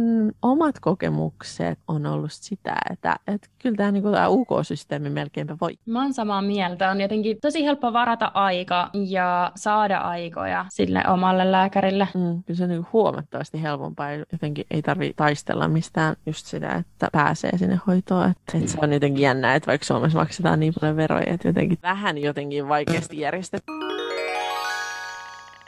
omat 0.41 0.79
kokemukset 0.79 1.79
on 1.87 2.05
ollut 2.05 2.31
sitä, 2.31 2.75
että, 2.91 3.15
että 3.27 3.47
kyllä 3.59 3.75
tämä, 3.75 3.91
niin 3.91 4.03
kuin 4.03 4.13
tämä 4.13 4.29
UK-systeemi 4.29 5.09
melkeinpä 5.09 5.57
voi. 5.61 5.77
Mä 5.85 6.01
oon 6.01 6.13
samaa 6.13 6.41
mieltä. 6.41 6.91
On 6.91 7.01
jotenkin 7.01 7.37
tosi 7.41 7.65
helppo 7.65 7.93
varata 7.93 8.31
aika 8.33 8.89
ja 8.93 9.51
saada 9.55 9.97
aikoja 9.97 10.65
sille 10.69 11.03
omalle 11.07 11.51
lääkärille. 11.51 12.07
Mm, 12.13 12.43
kyllä 12.43 12.57
se 12.57 12.63
on 12.63 12.69
niin 12.69 12.83
kuin 12.83 12.93
huomattavasti 12.93 13.61
helpompaa 13.61 14.11
jotenkin 14.31 14.64
ei 14.71 14.81
tarvi 14.81 15.13
taistella 15.15 15.67
mistään 15.67 16.15
just 16.25 16.45
sitä, 16.45 16.71
että 16.75 17.09
pääsee 17.11 17.57
sinne 17.57 17.79
hoitoon. 17.87 18.29
Että, 18.29 18.57
että 18.57 18.71
se 18.71 18.77
on 18.81 18.93
jotenkin 18.93 19.21
jännää, 19.21 19.55
että 19.55 19.67
vaikka 19.67 19.85
Suomessa 19.85 20.19
maksetaan 20.19 20.59
niin 20.59 20.73
paljon 20.79 20.95
veroja, 20.95 21.33
että 21.33 21.47
jotenkin 21.47 21.77
vähän 21.81 22.17
jotenkin 22.17 22.67
vaikeasti 22.67 23.19
järjestetty. 23.19 23.71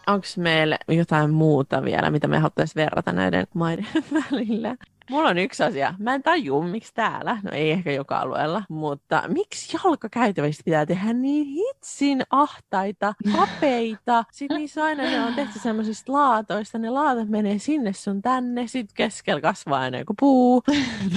Onko 0.08 0.26
meillä 0.38 0.78
jotain 0.88 1.30
muuta 1.30 1.84
vielä, 1.84 2.12
mitä 2.12 2.28
me 2.28 2.38
haluttaisiin 2.38 2.76
verrata 2.76 3.12
näiden 3.12 3.48
maiden 3.54 3.88
välillä? 4.32 4.76
Mulla 5.10 5.30
on 5.30 5.38
yksi 5.38 5.63
asia. 5.63 5.93
Mä 6.00 6.15
en 6.15 6.24
tajua, 6.24 6.63
miksi 6.63 6.93
täällä, 6.96 7.38
no 7.43 7.52
ei 7.52 7.72
ehkä 7.72 7.91
joka 7.91 8.20
alueella, 8.20 8.63
mutta 8.70 9.24
miksi 9.28 9.78
jalkakäytävistä 9.84 10.62
pitää 10.65 10.86
tehdä 10.86 11.13
niin 11.13 11.46
hitsin 11.48 12.24
ahtaita, 12.30 13.13
kapeita. 13.36 14.24
Sitten 14.32 14.58
niissä 14.58 14.84
aina 14.84 15.04
ne 15.04 15.22
on 15.26 15.34
tehty 15.34 15.60
semmoisista 15.60 16.13
laatoista. 16.13 16.78
Ne 16.78 16.89
laatat 16.89 17.30
menee 17.30 17.58
sinne 17.58 17.93
sun 17.93 18.22
tänne, 18.22 18.67
sit 18.67 18.89
keskellä 18.93 19.41
kasvaa 19.41 19.80
aina 19.80 19.98
joku 19.98 20.13
puu. 20.20 20.63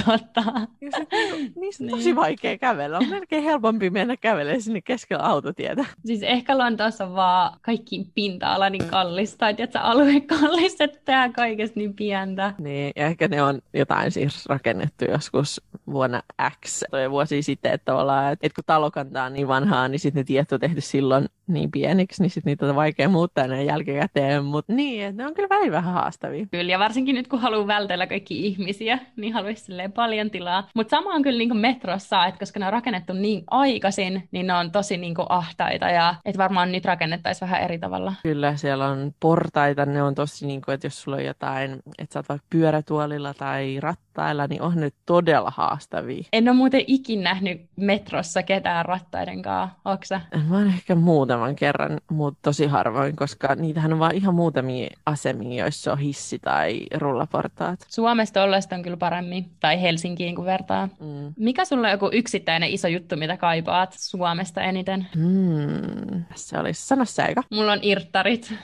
Totta. 0.07 0.42
Ja 0.81 0.90
sit 0.96 1.09
niinku, 1.12 1.61
niistä 1.61 1.85
on 1.85 1.90
tosi 1.90 2.16
vaikea 2.16 2.59
kävellä. 2.59 2.98
On 2.98 3.09
melkein 3.09 3.44
helpompi 3.44 3.90
mennä 3.90 4.16
kävelemään 4.16 4.62
sinne 4.62 4.81
keskellä 4.81 5.24
autotietä. 5.24 5.85
Siis 6.07 6.22
ehkä 6.22 6.59
Lontoossa 6.59 7.05
on 7.07 7.14
vaan 7.14 7.59
kaikki 7.62 8.07
pinta-ala 8.14 8.70
niin 8.70 8.87
kallista, 8.87 9.48
että 9.48 9.81
alue 9.81 10.20
kallista, 10.20 10.85
että 10.85 11.00
tehdään 11.05 11.33
kaikesta 11.33 11.81
niin 11.81 11.94
pientä. 11.94 12.55
Niin, 12.59 12.92
ja 12.96 13.07
ehkä 13.07 13.29
ne 13.29 13.42
on 13.42 13.61
jotain 13.81 14.11
siis 14.11 14.47
rakennettu 14.47 15.05
joskus 15.05 15.61
vuonna 15.87 16.23
X. 16.64 16.83
Tai 16.90 17.11
vuosi 17.11 17.43
sitten, 17.43 17.73
että, 17.73 17.93
että, 17.93 18.47
että 18.47 18.55
kun 18.55 18.64
talokanta 18.66 19.25
on 19.25 19.33
niin 19.33 19.49
vanhaa, 19.49 19.88
niin 19.88 20.01
sitten 20.01 20.21
ne 20.21 20.25
tiet 20.25 20.53
on 20.53 20.61
tehty 20.61 20.81
silloin 20.81 21.29
niin 21.50 21.70
pieniksi, 21.70 22.22
niin 22.22 22.30
sitten 22.30 22.50
niitä 22.50 22.66
on 22.66 22.76
vaikea 22.76 23.08
muuttaa 23.08 23.46
näin 23.46 23.66
jälkikäteen, 23.66 24.44
mutta 24.44 24.72
niin, 24.72 25.04
että 25.04 25.22
ne 25.22 25.28
on 25.28 25.34
kyllä 25.34 25.48
välillä 25.48 25.72
vähän 25.76 25.94
haastavia. 25.94 26.46
Kyllä, 26.50 26.72
ja 26.72 26.78
varsinkin 26.78 27.14
nyt 27.14 27.28
kun 27.28 27.40
haluaa 27.40 27.66
vältellä 27.66 28.06
kaikki 28.06 28.46
ihmisiä, 28.46 28.98
niin 29.16 29.32
haluaisi 29.32 29.72
paljon 29.94 30.30
tilaa. 30.30 30.68
Mutta 30.74 30.90
sama 30.90 31.14
on 31.14 31.22
kyllä 31.22 31.38
niin 31.38 31.56
metrossa, 31.56 32.26
että 32.26 32.38
koska 32.38 32.60
ne 32.60 32.66
on 32.66 32.72
rakennettu 32.72 33.12
niin 33.12 33.44
aikaisin, 33.50 34.28
niin 34.32 34.46
ne 34.46 34.54
on 34.54 34.72
tosi 34.72 34.96
niin 34.96 35.14
ahtaita, 35.28 35.90
ja 35.90 36.14
että 36.24 36.38
varmaan 36.38 36.72
nyt 36.72 36.84
rakennettaisiin 36.84 37.48
vähän 37.50 37.62
eri 37.62 37.78
tavalla. 37.78 38.14
Kyllä, 38.22 38.56
siellä 38.56 38.86
on 38.86 39.14
portaita, 39.20 39.86
ne 39.86 40.02
on 40.02 40.14
tosi 40.14 40.46
niin 40.46 40.62
kuin, 40.62 40.74
että 40.74 40.86
jos 40.86 41.02
sulla 41.02 41.16
on 41.16 41.24
jotain, 41.24 41.72
että 41.98 42.12
sä 42.12 42.18
oot 42.18 42.28
vaikka 42.28 42.46
pyörätuolilla 42.50 43.34
tai 43.34 43.80
rattailla, 43.80 44.46
niin 44.46 44.62
on 44.62 44.74
nyt 44.76 44.94
todella 45.06 45.52
haastavia. 45.56 46.24
En 46.32 46.48
ole 46.48 46.56
muuten 46.56 46.84
ikin 46.86 47.22
nähnyt 47.22 47.60
metrossa 47.76 48.42
ketään 48.42 48.84
rattaiden 48.84 49.42
kanssa, 49.42 49.76
Oksa? 49.84 50.20
Mä 50.48 50.56
oon 50.56 50.66
ehkä 50.66 50.94
muutaman 51.40 51.57
kerran, 51.57 52.00
mutta 52.11 52.38
tosi 52.42 52.66
harvoin, 52.66 53.16
koska 53.16 53.55
niitähän 53.55 53.92
on 53.92 53.98
vaan 53.98 54.14
ihan 54.14 54.35
muutamia 54.35 54.90
asemia, 55.07 55.64
joissa 55.64 55.92
on 55.92 55.98
hissi 55.98 56.38
tai 56.38 56.81
rullaportaat. 56.94 57.81
Suomesta 57.88 58.42
ollesta 58.42 58.76
on 58.76 58.83
kyllä 58.83 58.96
paremmin, 58.96 59.50
tai 59.61 59.83
Helsinkiin 59.83 60.35
kun 60.37 60.44
vertaa. 60.44 60.87
Mm. 60.87 61.35
Mikä 61.37 61.64
sulla 61.64 61.87
on 61.87 61.92
joku 61.92 62.11
yksittäinen 62.12 62.70
iso 62.70 62.88
juttu, 62.88 63.16
mitä 63.16 63.37
kaipaat 63.37 63.94
Suomesta 63.98 64.61
eniten? 64.61 65.07
Mm. 65.16 66.24
Se 66.35 66.59
olisi 66.59 66.87
sano 66.87 67.05
säikä. 67.05 67.42
Mulla 67.50 67.72
on 67.72 67.79
irttarit. 67.83 68.55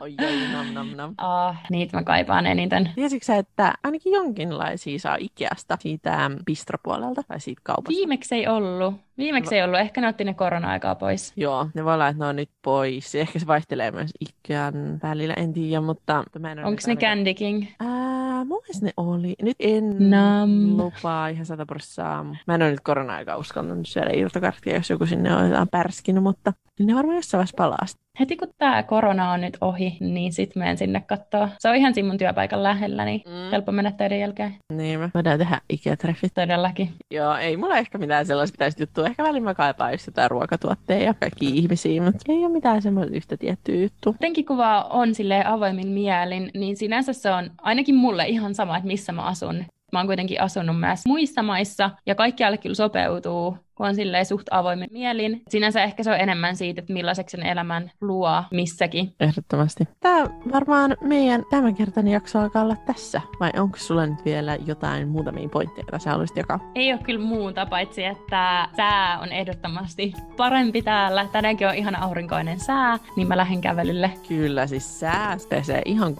Oi, 0.00 0.14
oi, 0.20 0.48
nam, 0.52 0.66
nam, 0.74 0.88
nam. 0.96 1.14
Ah, 1.28 1.60
niitä 1.70 1.96
mä 1.96 2.02
kaipaan 2.02 2.46
eniten. 2.46 2.90
Tiesitkö 2.94 3.26
sä, 3.26 3.36
että 3.36 3.74
ainakin 3.84 4.12
jonkinlaisia 4.12 4.98
saa 4.98 5.16
Ikeasta 5.20 5.78
siitä 5.80 6.30
bistropuolelta 6.46 7.22
tai 7.22 7.40
siitä 7.40 7.60
kaupasta? 7.64 7.96
Viimeksi 7.96 8.34
ei 8.34 8.48
ollut. 8.48 9.07
Viimeksi 9.18 9.56
ei 9.56 9.62
ollut. 9.62 9.80
Ehkä 9.80 10.00
ne 10.00 10.08
otti 10.08 10.24
ne 10.24 10.34
korona-aikaa 10.34 10.94
pois. 10.94 11.32
Joo, 11.36 11.66
ne 11.74 11.84
voi 11.84 11.94
olla, 11.94 12.08
että 12.08 12.24
ne 12.24 12.28
on 12.28 12.36
nyt 12.36 12.50
pois. 12.62 13.14
Ehkä 13.14 13.38
se 13.38 13.46
vaihtelee 13.46 13.90
myös 13.90 14.10
Ikean 14.20 14.74
välillä, 15.02 15.34
en 15.34 15.52
tiedä, 15.52 15.80
mutta 15.80 16.24
mä 16.38 16.52
en 16.52 16.64
Onko 16.64 16.80
ne 16.86 16.96
Candy 16.96 17.34
King? 17.34 17.66
Ää, 17.80 18.44
mun 18.44 18.60
mielestä 18.62 18.86
ne 18.86 18.92
oli. 18.96 19.34
Nyt 19.42 19.56
en 19.60 20.10
Nam. 20.10 20.76
lupaa 20.76 21.28
ihan 21.28 21.46
sata 21.46 21.66
prosenttia. 21.66 22.24
Mä 22.46 22.54
en 22.54 22.62
ole 22.62 22.70
nyt 22.70 22.80
korona-aikaa 22.80 23.36
uskaltanut 23.36 23.86
syödä 23.88 24.10
irtokarkkia, 24.12 24.74
jos 24.74 24.90
joku 24.90 25.06
sinne 25.06 25.36
on 25.36 25.48
jotain 25.48 25.68
pärskinyt, 25.68 26.22
mutta 26.22 26.52
ne 26.80 26.94
varmaan 26.94 27.16
jossain 27.16 27.38
vaiheessa 27.38 27.56
palaa. 27.56 27.86
Heti 28.20 28.36
kun 28.36 28.48
tämä 28.58 28.82
korona 28.82 29.32
on 29.32 29.40
nyt 29.40 29.56
ohi, 29.60 29.96
niin 30.00 30.32
sit 30.32 30.56
menen 30.56 30.78
sinne 30.78 31.00
katsoa. 31.00 31.48
Se 31.58 31.68
on 31.68 31.76
ihan 31.76 31.94
siinä 31.94 32.08
mun 32.08 32.18
työpaikan 32.18 32.62
lähellä, 32.62 33.04
niin 33.04 33.22
Mm. 33.26 33.50
helppo 33.52 33.72
mennä 33.72 33.92
töiden 33.92 34.20
jälkeen. 34.20 34.54
Niin, 34.72 35.00
me 35.00 35.10
voidaan 35.14 35.38
tehdä 35.38 35.60
Ikea-treffit. 35.72 36.34
Todellakin. 36.34 36.90
Joo, 37.10 37.36
ei 37.36 37.56
mulla 37.56 37.76
ehkä 37.76 37.98
mitään 37.98 38.26
sellaista 38.26 38.52
pitäisi 38.54 38.82
juttua. 38.82 39.06
Ehkä 39.06 39.22
välillä 39.22 39.44
mä 39.44 39.54
kaipaan 39.54 39.92
just 39.92 40.06
jotain 40.06 40.30
ruokatuotteja 40.30 41.04
ja 41.04 41.14
kaikki 41.14 41.46
ihmisiä, 41.46 42.02
mutta 42.02 42.18
ei 42.28 42.44
ole 42.44 42.52
mitään 42.52 42.82
semmoista 42.82 43.16
yhtä 43.16 43.36
tiettyä 43.36 43.74
juttua. 43.74 44.12
Jotenkin 44.12 44.44
kun 44.46 44.56
vaan 44.56 44.84
on 44.90 45.14
sille 45.14 45.44
avoimin 45.46 45.88
mielin, 45.88 46.50
niin 46.54 46.76
sinänsä 46.76 47.12
se 47.12 47.30
on 47.30 47.50
ainakin 47.62 47.94
mulle 47.94 48.26
ihan 48.26 48.54
sama, 48.54 48.76
että 48.76 48.86
missä 48.86 49.12
mä 49.12 49.22
asun. 49.22 49.64
Mä 49.92 49.98
oon 49.98 50.06
kuitenkin 50.06 50.40
asunut 50.40 50.80
myös 50.80 51.00
muissa 51.06 51.42
maissa 51.42 51.90
ja 52.06 52.14
kaikkialle 52.14 52.58
kyllä 52.58 52.74
sopeutuu, 52.74 53.56
kun 53.78 53.86
on 53.86 53.94
silleen 53.94 54.26
suht 54.26 54.46
avoimin 54.50 54.88
mielin. 54.92 55.42
Sinänsä 55.48 55.82
ehkä 55.82 56.02
se 56.02 56.10
on 56.10 56.20
enemmän 56.20 56.56
siitä, 56.56 56.80
että 56.80 56.92
millaiseksi 56.92 57.36
sen 57.36 57.46
elämän 57.46 57.90
luo 58.00 58.44
missäkin. 58.50 59.14
Ehdottomasti. 59.20 59.84
Tämä 60.00 60.26
varmaan 60.52 60.96
meidän 61.00 61.44
tämänkertainen 61.50 62.12
jakso 62.12 62.38
alkaa 62.38 62.62
olla 62.62 62.76
tässä. 62.86 63.20
Vai 63.40 63.50
onko 63.56 63.78
sulla 63.78 64.06
nyt 64.06 64.24
vielä 64.24 64.56
jotain 64.66 65.08
muutamia 65.08 65.48
pointteja, 65.48 65.84
joita 65.84 65.98
sä 65.98 66.10
haluaisit 66.10 66.36
jakaa? 66.36 66.60
Ei 66.74 66.92
ole 66.92 67.00
kyllä 67.02 67.24
muuta, 67.24 67.66
paitsi 67.66 68.04
että 68.04 68.68
sää 68.76 69.18
on 69.18 69.32
ehdottomasti 69.32 70.12
parempi 70.36 70.82
täällä. 70.82 71.26
Tänäänkin 71.32 71.68
on 71.68 71.74
ihan 71.74 71.96
aurinkoinen 71.96 72.60
sää, 72.60 72.98
niin 73.16 73.28
mä 73.28 73.36
lähden 73.36 73.60
kävelylle. 73.60 74.10
Kyllä, 74.28 74.66
siis 74.66 75.00
sää 75.00 75.36
pesee 75.48 75.82
ihan 75.84 76.12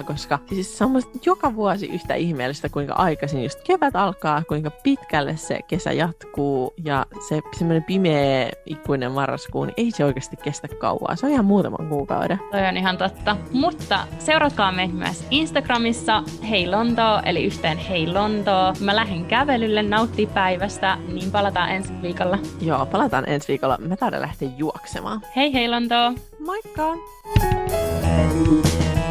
6-0, 0.00 0.04
koska 0.04 0.38
siis 0.48 0.78
se 0.78 0.84
on 0.84 1.02
joka 1.26 1.54
vuosi 1.54 1.86
yhtä 1.86 2.14
ihmeellistä, 2.14 2.68
kuinka 2.68 2.94
aikaisin 2.94 3.42
just 3.42 3.58
kevät 3.66 3.96
alkaa, 3.96 4.42
kuinka 4.48 4.70
pitkälle 4.70 5.36
se 5.36 5.60
kesä 5.68 5.92
jatkuu 5.92 6.74
ja 6.84 6.93
se 7.28 7.40
semmoinen 7.56 7.84
pimeä 7.84 8.50
ikuinen 8.66 9.12
marraskuu, 9.12 9.64
niin 9.64 9.74
ei 9.76 9.90
se 9.90 10.04
oikeasti 10.04 10.36
kestä 10.36 10.68
kauaa. 10.68 11.16
Se 11.16 11.26
on 11.26 11.32
ihan 11.32 11.44
muutaman 11.44 11.88
kuukauden. 11.88 12.40
Toi 12.50 12.66
on 12.68 12.76
ihan 12.76 12.98
totta. 12.98 13.36
Mutta 13.52 13.98
seuratkaa 14.18 14.72
meitä 14.72 14.94
myös 14.94 15.26
Instagramissa 15.30 16.22
Hei 16.50 16.66
Lontoo, 16.66 17.20
eli 17.24 17.44
yhteen 17.44 17.78
Hei 17.78 18.06
Lontoo. 18.06 18.72
Mä 18.80 18.96
lähden 18.96 19.24
kävelylle 19.24 19.82
nauttii 19.82 20.26
päivästä, 20.26 20.98
niin 21.12 21.30
palataan 21.30 21.70
ensi 21.70 21.92
viikolla. 22.02 22.38
Joo, 22.60 22.86
palataan 22.86 23.28
ensi 23.28 23.48
viikolla. 23.48 23.78
Mä 23.78 23.96
taidan 23.96 24.20
lähteä 24.20 24.48
juoksemaan. 24.56 25.20
Hei 25.36 25.52
Hei 25.52 25.68
Lontoo! 25.68 26.12
Moikka! 26.46 26.94
Thank 28.04 28.48
you. 28.48 29.03